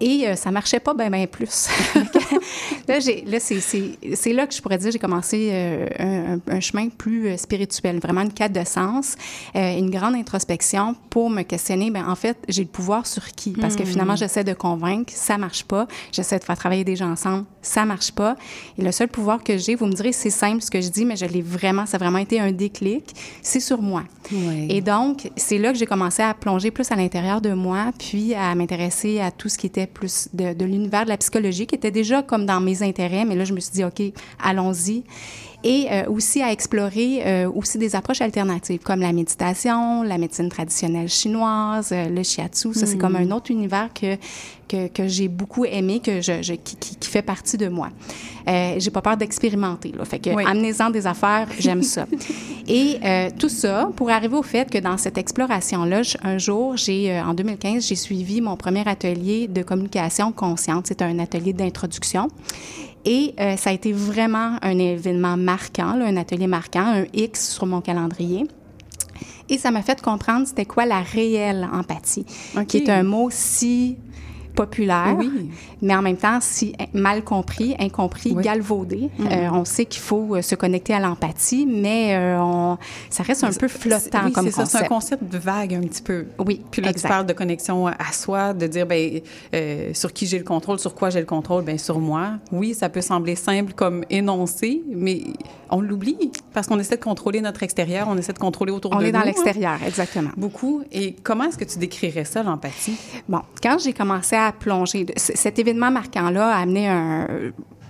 [0.00, 1.68] et euh, ça marchait pas bien, bien plus.
[2.86, 7.28] là, là c'est là que je pourrais dire j'ai commencé euh, un, un, chemin plus
[7.28, 9.16] euh, spirituel, vraiment une quête de sens,
[9.56, 13.50] euh, une grande introspection pour me questionner, ben en fait, j'ai le pouvoir sur qui?
[13.52, 13.86] Parce que Hmm.
[13.86, 15.86] finalement, j'essaie de convaincre, ça marche pas.
[16.12, 18.36] J'essaie de faire travailler des gens ensemble, ça marche pas.
[18.78, 21.04] Et le seul pouvoir que j'ai, vous me direz, c'est simple ce que je dis,
[21.04, 24.04] mais je l'ai vraiment, ça a vraiment été un déclic c'est sur moi.
[24.32, 24.66] Oui.
[24.68, 28.34] Et donc, c'est là que j'ai commencé à plonger plus à l'intérieur de moi, puis
[28.34, 31.74] à m'intéresser à tout ce qui était plus de, de l'univers de la psychologie, qui
[31.74, 34.02] était déjà comme dans mes intérêts, mais là, je me suis dit, OK,
[34.42, 35.04] allons-y
[35.64, 40.48] et euh, aussi à explorer euh, aussi des approches alternatives comme la méditation, la médecine
[40.48, 42.74] traditionnelle chinoise, euh, le shiatsu.
[42.74, 42.88] Ça, mm.
[42.88, 44.16] c'est comme un autre univers que,
[44.68, 47.90] que, que j'ai beaucoup aimé, que je, je qui, qui, qui, fait partie de moi.
[48.46, 49.92] J'ai pas peur d'expérimenter.
[49.92, 50.06] Là.
[50.06, 50.42] Fait que oui.
[50.46, 52.06] amenez-en des affaires, j'aime ça.
[52.68, 52.98] Et
[53.38, 57.86] tout ça pour arriver au fait que dans cette exploration-là, un jour, j'ai en 2015,
[57.86, 60.86] j'ai suivi mon premier atelier de communication consciente.
[60.86, 62.28] C'est un atelier d'introduction.
[63.04, 67.54] Et euh, ça a été vraiment un événement marquant, là, un atelier marquant, un X
[67.54, 68.46] sur mon calendrier.
[69.48, 72.66] Et ça m'a fait comprendre c'était quoi la réelle empathie, okay.
[72.66, 73.96] qui est un mot si
[74.58, 75.50] populaire, Oui.
[75.82, 78.42] mais en même temps, si mal compris, incompris, Oui.
[78.42, 79.08] galvaudé.
[79.18, 79.26] Mhm.
[79.30, 82.76] Euh, on sait qu'il faut euh, se connecter à l'empathie, mais euh, on,
[83.08, 85.20] ça reste un peu flottant Oui, comme ça, c'est un concept.
[85.28, 86.26] concept vague un petit peu.
[86.44, 87.02] Oui, Puis là, exact.
[87.02, 89.20] tu parles de connexion à soi, de dire, ben,
[89.54, 92.30] euh, sur qui j'ai le contrôle, sur quoi j'ai le contrôle, ben, sur moi.
[92.50, 95.22] Oui, ça peut sembler simple comme énoncé, mais
[95.70, 98.96] on l'oublie parce qu'on essaie de contrôler notre extérieur, on essaie de contrôler autour On
[98.96, 99.08] de nous.
[99.08, 99.24] est dans hein.
[99.24, 100.30] l'extérieur, exactement.
[100.36, 100.82] Beaucoup.
[100.92, 102.96] Et comment est-ce que tu décrirais ça, l'empathie?
[103.28, 107.26] Bon, quand j'ai commencé à plonger, cet événement marquant-là a amené un,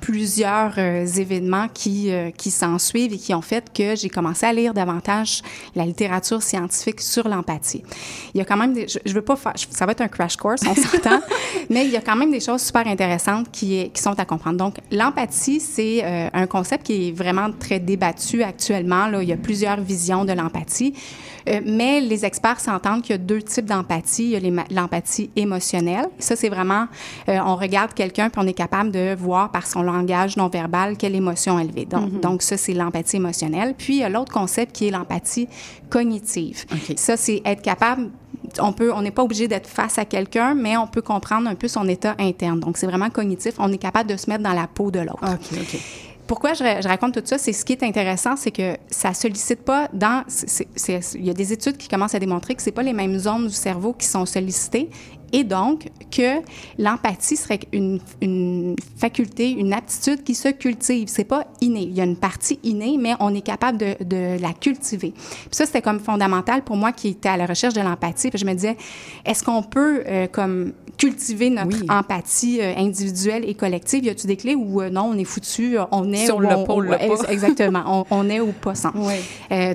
[0.01, 4.47] plusieurs euh, événements qui, euh, qui s'en suivent et qui ont fait que j'ai commencé
[4.47, 5.43] à lire davantage
[5.75, 7.83] la littérature scientifique sur l'empathie.
[8.35, 10.09] Il y a quand même des, je, je veux pas faire, ça va être un
[10.09, 11.21] crash course, on s'entend,
[11.71, 14.25] mais il y a quand même des choses super intéressantes qui, est- qui sont à
[14.25, 14.57] comprendre.
[14.59, 19.07] Donc, l'empathie, c'est euh, un concept qui est vraiment très débattu actuellement.
[19.09, 19.23] Là.
[19.23, 20.95] Il y a plusieurs visions de l'empathie.
[21.49, 24.33] Euh, mais les experts s'entendent qu'il y a deux types d'empathie.
[24.33, 26.07] Il y a l'empathie émotionnelle.
[26.19, 26.87] Ça, c'est vraiment,
[27.27, 31.15] on regarde quelqu'un puis on est capable de voir par son langage non verbal quelle
[31.15, 31.87] émotion vit.
[31.87, 32.21] Donc, Mhm.
[32.21, 33.75] donc ça, c'est l'empathie émotionnelle.
[33.77, 35.49] Puis, il y a l'autre concept qui est l'empathie
[35.91, 36.65] cognitive.
[36.97, 38.11] Ça, c'est être capable
[38.61, 41.55] on peut, on n'est pas obligé d'être face à quelqu'un, mais on peut comprendre un
[41.55, 42.61] peu son état interne.
[42.61, 43.55] Donc, c'est vraiment cognitif.
[43.59, 45.21] On est capable de se mettre dans la peau de l'autre.
[46.27, 49.63] Pourquoi je, je raconte tout ça, c'est ce qui est intéressant, c'est que ça sollicite
[49.63, 50.25] pas dans.
[51.15, 53.47] Il y a des études qui commencent à démontrer que c'est pas les mêmes zones
[53.49, 54.91] du cerveau qui sont sollicitées,
[55.33, 56.41] et donc que
[56.79, 61.09] l'empathie serait une, une faculté, une aptitude qui se cultive.
[61.09, 61.83] C'est pas inné.
[61.83, 65.13] Il y a une partie innée, mais on est capable de, de la cultiver.
[65.13, 68.31] Puis ça, c'était comme fondamental pour moi qui était à la recherche de l'empathie.
[68.31, 68.77] Puis je me disais,
[69.25, 74.05] est-ce qu'on peut euh, comme cultiver notre empathie euh, individuelle et collective?
[74.05, 76.49] Y a-tu des clés où euh, non, on est foutu, on est Sur ou le
[76.49, 76.93] on, pas ou le.
[77.31, 78.93] Exactement, on, on est ou pas sans.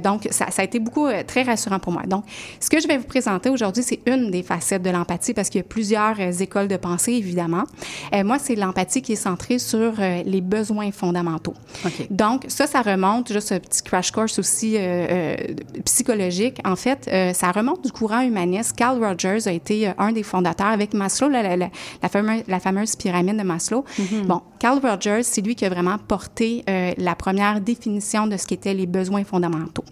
[0.04, 2.04] Donc, ça, ça a été beaucoup très rassurant pour moi.
[2.04, 2.26] Donc,
[2.60, 5.60] ce que je vais vous présenter aujourd'hui, c'est une des facettes de l'empathie parce qu'il
[5.60, 7.64] y a plusieurs euh, écoles de pensée, évidemment.
[8.16, 11.54] Euh, moi, c'est l'empathie qui est centrée sur euh, les besoins fondamentaux.
[12.10, 14.78] Donc, ça, ça remonte, juste un petit crash course aussi
[15.86, 16.60] psychologique.
[16.66, 18.74] En fait, ça remonte du courant humaniste.
[18.76, 21.70] Carl Rogers a été un des fondateurs avec Maslow, la, la- la-
[22.48, 23.84] la fameuse, pyramide de Maslow.
[24.26, 28.48] Bon, Carl Rogers, c'est lui qui a vraiment porté euh, la première définition de ce
[28.48, 29.84] qu'étaient les besoins fondamentaux.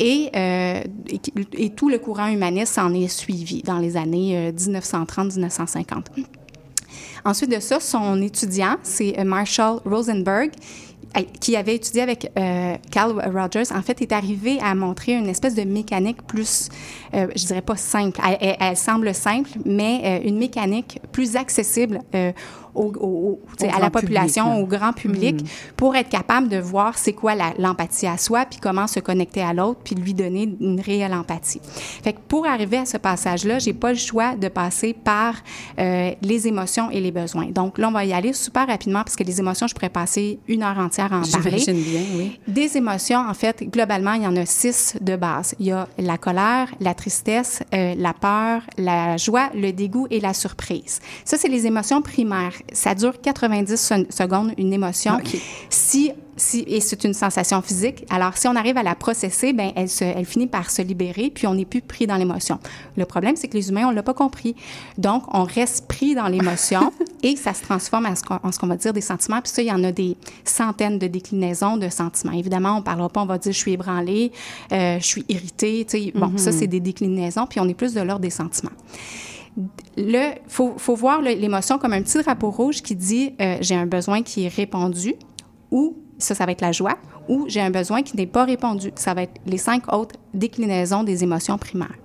[0.00, 4.36] Et, euh, et, qui- et tout le courant humaniste s'en est suivi dans les années
[4.36, 4.52] euh,
[4.86, 6.06] 1930-1950.
[7.24, 10.52] Ensuite de ça, son étudiant, c'est euh, Marshall Rosenberg,
[11.16, 15.28] euh, qui avait étudié avec euh, Carl Rogers, en fait, est arrivé à montrer une
[15.28, 16.68] espèce de mécanique plus,
[17.14, 22.00] euh, je dirais pas simple, elle, semble simple, mais euh, une mécanique plus accessible
[22.76, 23.40] au- au- au-
[23.74, 25.48] à la population, public, au grand public, Mhm.
[25.76, 29.52] pour être capable de voir c'est quoi l'empathie à soi, puis comment se connecter à
[29.52, 31.60] l'autre, puis lui donner une réelle empathie.
[32.04, 35.34] Fait que pour arriver à ce passage-là, j'ai pas le choix de passer par
[35.78, 37.46] euh, les émotions et les besoins.
[37.46, 40.38] Donc là, on va y aller super rapidement parce que les émotions, je pourrais passer
[40.48, 41.58] une heure entière à en parler.
[41.74, 42.40] Bien, oui.
[42.48, 45.54] Des émotions, en fait, globalement, il y en a six de base.
[45.58, 50.20] Il y a la colère, la tristesse, euh, la peur, la joie, le dégoût et
[50.20, 51.00] la surprise.
[51.24, 52.52] Ça, c'est les émotions primaires.
[52.72, 55.18] Ça dure 90 se- secondes, une émotion.
[55.70, 58.04] Si, si, et c'est une sensation physique.
[58.10, 61.30] Alors, si on arrive à la processer, ben, elle, se, elle finit par se libérer,
[61.34, 62.58] puis on n'est plus pris dans l'émotion.
[62.96, 64.54] Le problème, c'est que les humains, on l'a pas compris.
[64.98, 66.92] Donc, on reste pris dans l'émotion
[67.22, 69.40] et ça se transforme en ce qu'on en ce qu'on va dire des sentiments.
[69.40, 72.32] Puis ça, il y en a des centaines de déclinaisons de sentiments.
[72.32, 74.32] Évidemment, on parlera pas, on va dire je suis ébranlé,
[74.72, 75.86] euh, je suis irrité.
[76.14, 76.38] Bon, Mhm.
[76.38, 78.72] ça, c'est des déclinaisons, puis on est plus de l'ordre des sentiments.
[79.96, 83.86] Le, faut, faut voir l'émotion comme un petit drapeau rouge qui dit euh, j'ai un
[83.86, 85.14] besoin qui est répondu
[85.70, 86.98] ou ça, ça va être la joie
[87.28, 88.92] ou j'ai un besoin qui n'est pas répondu.
[88.96, 91.96] Ça va être les cinq autres déclinaisons des émotions primaires.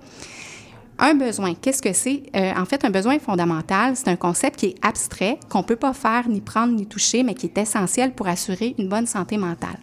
[0.98, 2.22] Un besoin, qu'est-ce que c'est?
[2.36, 5.76] Euh, en fait, un besoin fondamental, c'est un concept qui est abstrait, qu'on ne peut
[5.76, 9.36] pas faire, ni prendre, ni toucher, mais qui est essentiel pour assurer une bonne santé
[9.36, 9.78] mentale.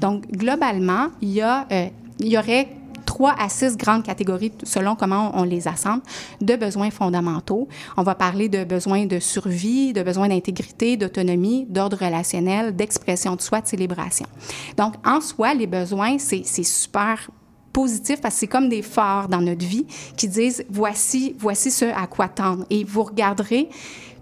[0.00, 1.88] Donc, globalement, il y, a, euh,
[2.20, 2.68] il y aurait
[3.12, 6.02] trois à six grandes catégories, selon comment on les assemble,
[6.40, 7.68] de besoins fondamentaux.
[7.98, 13.42] On va parler de besoins de survie, de besoins d'intégrité, d'autonomie, d'ordre relationnel, d'expression de
[13.42, 14.24] soi, de célébration.
[14.78, 17.30] Donc, en soi, les besoins, c'est super
[17.70, 19.86] positif parce que c'est comme des phares dans notre vie
[20.16, 23.70] qui disent voici voici ce à quoi tendre et vous regarderez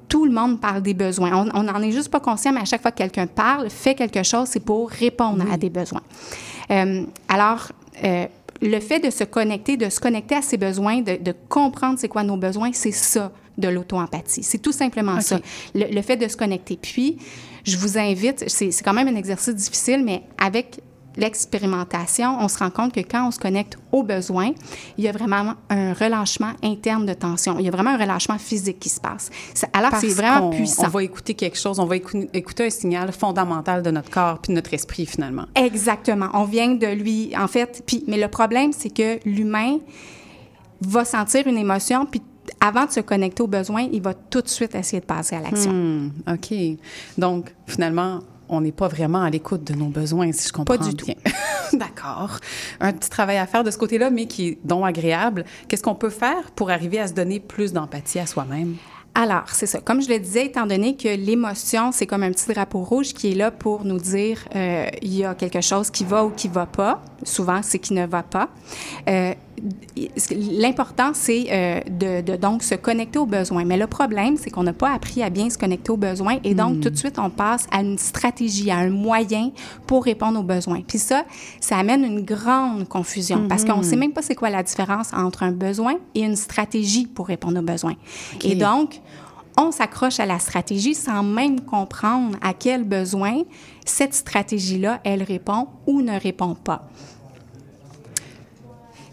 [0.08, 1.32] tout le monde parle des besoins.
[1.32, 3.96] On on n'en est juste pas conscient, mais à chaque fois que quelqu'un parle, fait
[3.96, 6.02] quelque chose, c'est pour répondre à des besoins.
[6.70, 7.72] Euh, alors,
[8.04, 8.26] euh,
[8.62, 12.08] le fait de se connecter, de se connecter à ses besoins, de, de comprendre c'est
[12.08, 14.42] quoi nos besoins, c'est ça de l'auto-empathie.
[14.42, 15.40] C'est tout simplement ça.
[15.74, 16.78] Le, le fait de se connecter.
[16.80, 17.18] Puis,
[17.64, 20.80] je vous invite, c'est quand même un exercice difficile, mais avec
[21.16, 24.52] l'expérimentation, on se rend compte que quand on se connecte aux besoins,
[24.96, 27.58] il y a vraiment un relâchement interne de tension.
[27.58, 29.30] Il y a vraiment un relâchement physique qui se passe.
[29.72, 30.84] Alors, c'est vraiment puissant.
[30.86, 34.38] On va écouter quelque chose, on va écou- écouter un signal fondamental de notre corps
[34.38, 35.46] puis de notre esprit, finalement.
[35.54, 36.28] Exactement.
[36.34, 37.82] On vient de lui, en fait.
[37.86, 39.78] Puis, mais le problème, c'est que l'humain
[40.80, 42.22] va sentir une émotion, puis
[42.60, 45.40] avant de se connecter aux besoins, il va tout de suite essayer de passer à
[45.40, 45.70] l'action.
[45.72, 46.54] Hmm, OK.
[47.18, 50.84] Donc, finalement, on n'est pas vraiment à l'écoute de nos besoins, si je comprends Pas
[50.84, 51.14] du bien.
[51.72, 52.38] D'accord.
[52.80, 55.44] Un petit travail à faire de ce côté-là, mais qui est donc agréable.
[55.68, 58.76] Qu'est-ce qu'on peut faire pour arriver à se donner plus d'empathie à soi-même?
[59.14, 59.80] Alors, c'est ça.
[59.80, 63.32] Comme je le disais, étant donné que l'émotion, c'est comme un petit drapeau rouge qui
[63.32, 66.48] est là pour nous dire euh, il y a quelque chose qui va ou qui
[66.48, 67.02] va pas.
[67.24, 68.48] Souvent, c'est qui ne va pas.
[69.08, 69.34] Euh,
[70.58, 73.64] L'important, c'est euh, de, de donc se connecter aux besoins.
[73.64, 76.54] Mais le problème, c'est qu'on n'a pas appris à bien se connecter aux besoins et
[76.54, 76.80] donc Hmm.
[76.80, 79.50] tout de suite, on passe à une stratégie, à un moyen
[79.86, 80.82] pour répondre aux besoins.
[80.86, 81.24] Puis ça,
[81.60, 85.12] ça amène une grande confusion parce qu'on ne sait même pas c'est quoi la différence
[85.12, 87.96] entre un besoin et une stratégie pour répondre aux besoins.
[88.42, 89.00] Et donc,
[89.58, 93.42] on s'accroche à la stratégie sans même comprendre à quel besoin
[93.84, 96.88] cette stratégie-là, elle répond ou ne répond pas.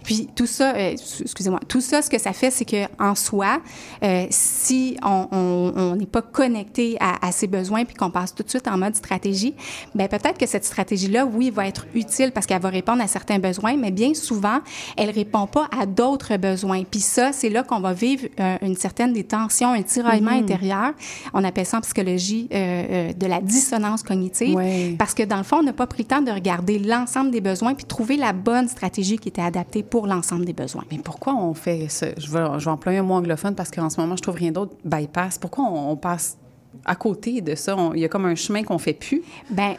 [0.07, 3.59] Puis tout ça, euh, excusez-moi, tout ça, ce que ça fait, c'est que en soi,
[4.03, 8.49] euh, si on- n'est pas connecté à, à ses besoins puis qu'on passe tout de
[8.49, 9.53] suite en mode stratégie,
[9.95, 13.37] ben peut-être que cette stratégie-là, oui, va être utile parce qu'elle va répondre à certains
[13.39, 14.59] besoins, mais bien souvent,
[14.95, 16.83] elle répond pas à d'autres besoins.
[16.89, 20.43] Puis ça, c'est là qu'on va vivre euh, une certaine des tensions, un tiraillement Mhm.
[20.43, 20.93] intérieur.
[21.33, 24.95] On appelle ça en psychologie euh, euh, de la dissonance cognitive, Ouais.
[24.97, 27.41] parce que dans le fond, on n'a pas pris le temps de regarder l'ensemble des
[27.41, 30.83] besoins puis trouver la bonne stratégie qui était adaptée pour l'ensemble des besoins.
[30.91, 32.07] Mais pourquoi on fait ça?
[32.17, 34.51] Je vais, je vais employer un mot anglophone parce qu'en ce moment, je trouve rien
[34.51, 34.75] d'autre.
[34.85, 35.39] Bypass.
[35.39, 36.37] Pourquoi on passe
[36.85, 37.75] à côté de ça?
[37.77, 39.21] On- Il y a comme un chemin qu'on fait plus?
[39.49, 39.75] Ben,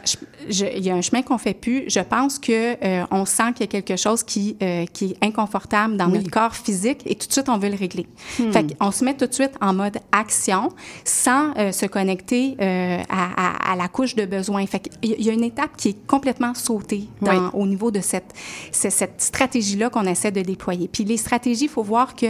[0.49, 1.83] il y a un chemin qu'on fait plus.
[1.87, 5.25] Je pense que euh, on sent qu'il y a quelque chose qui euh, qui est
[5.25, 6.17] inconfortable dans Oui.
[6.19, 8.07] notre corps physique et tout de suite on veut le régler.
[8.39, 8.51] Hmm.
[8.51, 10.69] Fait qu'on se met tout de suite en mode action
[11.05, 14.65] sans euh, se connecter à, à- à la couche de besoin.
[14.65, 17.49] Fait il y a une étape qui est complètement sautée dans- Oui.
[17.53, 18.33] au niveau de cette
[18.71, 20.87] cette stratégie là qu'on essaie de déployer.
[20.87, 22.27] Puis les stratégies, il faut voir que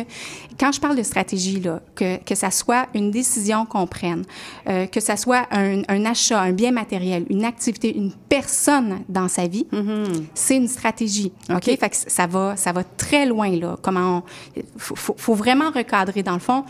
[0.59, 4.23] quand je parle de stratégie là, que que ça soit une décision qu'on prenne,
[4.67, 9.27] euh, que ça soit un, un achat, un bien matériel, une activité, une personne dans
[9.27, 9.65] sa vie,
[10.33, 11.31] c'est une stratégie.
[11.49, 11.63] OK?
[11.65, 13.77] Fait que ça va, ça va très loin, là.
[13.81, 14.23] Comment on-
[14.77, 16.63] faut vraiment recadrer, dans le fond.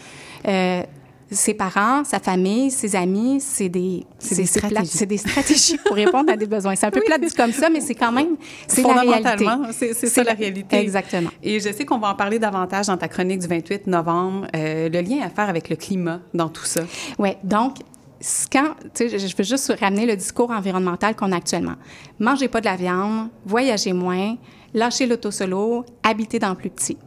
[0.48, 0.84] Euh,
[1.32, 5.06] ses parents, sa famille, ses amis, c'est des, C'est des stratégies.
[5.06, 6.76] des stratégies pour répondre à des besoins.
[6.76, 8.36] C'est un peu plate dit comme ça, mais c'est quand même,
[8.68, 9.46] c'est la réalité.
[9.72, 10.78] C'est c'est ça la réalité.
[10.78, 11.30] Exactement.
[11.44, 14.48] Et je sais qu'on va en parler davantage dans ta chronique du 28 novembre.
[14.56, 16.82] Euh, le lien à faire avec le climat dans tout ça.
[17.20, 17.78] Oui, donc,
[18.52, 21.76] quand, tu sais, je, je veux juste ramener le discours environnemental qu'on a actuellement.
[22.20, 24.36] Mangez pas de la viande, voyagez moins,
[24.74, 26.98] lâchez l'auto-solo, habitez dans le plus petit.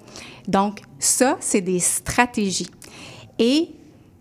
[0.46, 2.70] Donc, ça, c'est des stratégies.
[3.38, 3.70] Et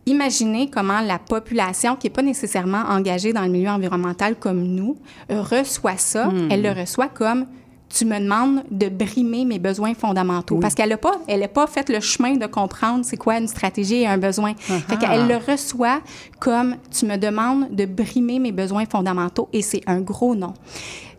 [0.05, 4.97] imaginez comment la population, qui n'est pas nécessairement engagée dans le milieu environnemental comme nous,
[5.31, 6.27] euh, reçoit ça.
[6.27, 6.49] Hmm.
[6.51, 7.45] Elle le reçoit comme
[7.93, 10.57] tu me demandes de brimer mes besoins fondamentaux.
[10.59, 13.47] Parce qu'elle n'a pas, elle a pas fait le chemin de comprendre c'est quoi une
[13.47, 14.53] stratégie et un besoin.
[14.55, 16.01] Fait qu'elle le reçoit
[16.39, 20.53] comme tu me demandes de brimer mes besoins fondamentaux et c'est un gros non.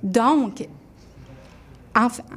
[0.03, 0.67] Donc,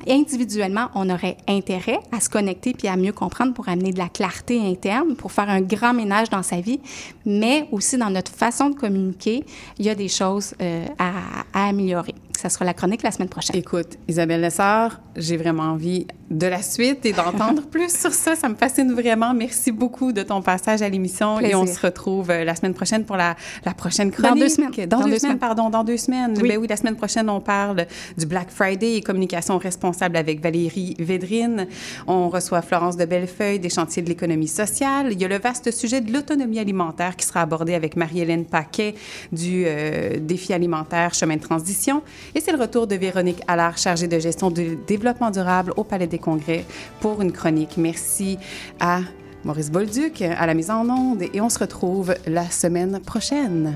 [0.08, 4.10] Individuellement, on aurait intérêt à se connecter puis à mieux comprendre pour amener de la
[4.10, 6.80] clarté interne, pour faire un grand ménage dans sa vie,
[7.26, 9.45] mais aussi dans notre façon de communiquer,
[9.80, 11.12] il y a des choses euh, à,
[11.53, 12.16] à améliorer.
[12.40, 13.56] Ça sera la chronique la semaine prochaine.
[13.56, 18.36] Écoute, Isabelle Lessard, j'ai vraiment envie de la suite et d'entendre plus sur ça.
[18.36, 19.34] Ça me fascine vraiment.
[19.34, 23.06] Merci beaucoup de ton passage à l'émission et on se retrouve euh, la semaine prochaine
[23.06, 24.34] pour la, la prochaine chronique.
[24.34, 24.72] Dans deux semaines.
[24.88, 25.40] Dans, Dans deux, deux semaines, semaines.
[25.40, 26.34] pardon, dans deux semaines.
[26.42, 26.50] Oui.
[26.50, 27.86] Ben oui, la semaine prochaine, on parle
[28.18, 31.68] du Black Friday et communication responsable avec Valérie Védrine.
[32.08, 35.10] On reçoit Florence de Bellefeuille des chantiers de l'économie sociale.
[35.12, 38.96] Il y a le vaste sujet de l'autonomie alimentaire qui sera abordé avec Marie-Hélène Paquet
[39.32, 42.02] du euh, défi alimentaire chemin de transition.
[42.34, 46.07] Et c'est le retour de Véronique Allard, chargée de gestion du développement durable au Palais
[46.07, 46.65] des Congrès
[46.99, 47.78] pour une chronique.
[47.78, 48.38] Merci
[48.80, 49.01] à
[49.43, 53.76] Maurice Bolduc à la mise en onde et on se retrouve la semaine prochaine.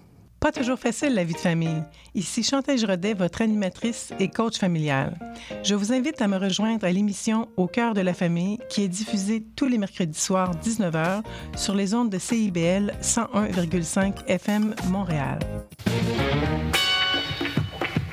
[0.41, 1.83] Pas toujours facile la vie de famille.
[2.15, 5.15] Ici Chantal Rodet, votre animatrice et coach familial.
[5.61, 8.87] Je vous invite à me rejoindre à l'émission Au cœur de la famille qui est
[8.87, 11.21] diffusée tous les mercredis soirs 19h
[11.55, 15.37] sur les ondes de CIBL 101,5 FM Montréal.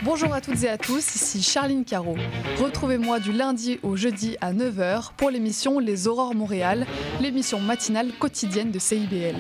[0.05, 2.15] Bonjour à toutes et à tous, ici Charline Caro.
[2.61, 6.87] Retrouvez-moi du lundi au jeudi à 9h pour l'émission Les Aurores Montréal,
[7.23, 9.37] l'émission matinale quotidienne de CIBL.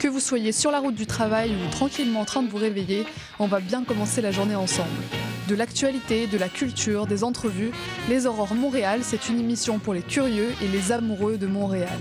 [0.00, 3.04] Que vous soyez sur la route du travail ou tranquillement en train de vous réveiller,
[3.38, 4.88] on va bien commencer la journée ensemble.
[5.46, 7.70] De l'actualité, de la culture, des entrevues,
[8.08, 11.98] Les Aurores Montréal, c'est une émission pour les curieux et les amoureux de Montréal.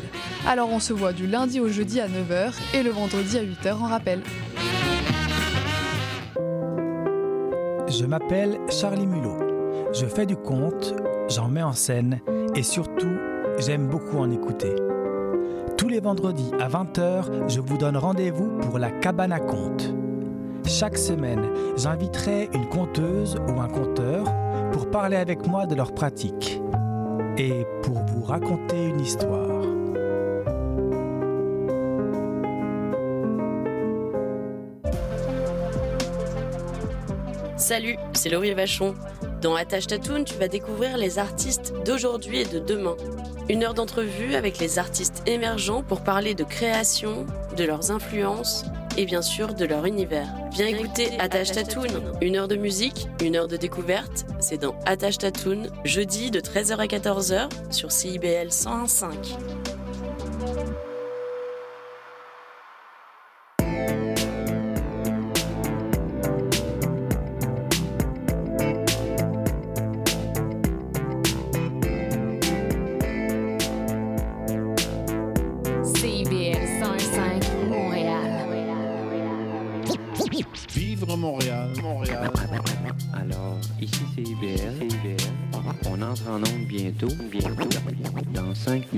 [0.47, 3.73] Alors on se voit du lundi au jeudi à 9h et le vendredi à 8h
[3.73, 4.21] en rappel.
[7.89, 9.91] Je m'appelle Charlie Mulot.
[9.93, 10.93] Je fais du conte,
[11.27, 12.21] j'en mets en scène
[12.55, 13.17] et surtout,
[13.57, 14.73] j'aime beaucoup en écouter.
[15.99, 19.93] Vendredis à 20h, je vous donne rendez-vous pour la cabane à contes.
[20.65, 21.45] Chaque semaine,
[21.75, 24.25] j'inviterai une conteuse ou un conteur
[24.71, 26.61] pour parler avec moi de leur pratique
[27.37, 29.63] et pour vous raconter une histoire.
[37.57, 38.95] Salut, c'est Laurie Vachon.
[39.41, 42.95] Dans Attache Tatoon, tu vas découvrir les artistes d'aujourd'hui et de demain.
[43.49, 47.25] Une heure d'entrevue avec les artistes émergents pour parler de création,
[47.57, 48.63] de leurs influences
[48.95, 50.27] et bien sûr de leur univers.
[50.51, 51.87] Viens écouter Attache Tatoon,
[52.21, 54.27] une heure de musique, une heure de découverte.
[54.39, 59.05] C'est dans Attache Tatoon, jeudi de 13h à 14h sur CIBL 101.5.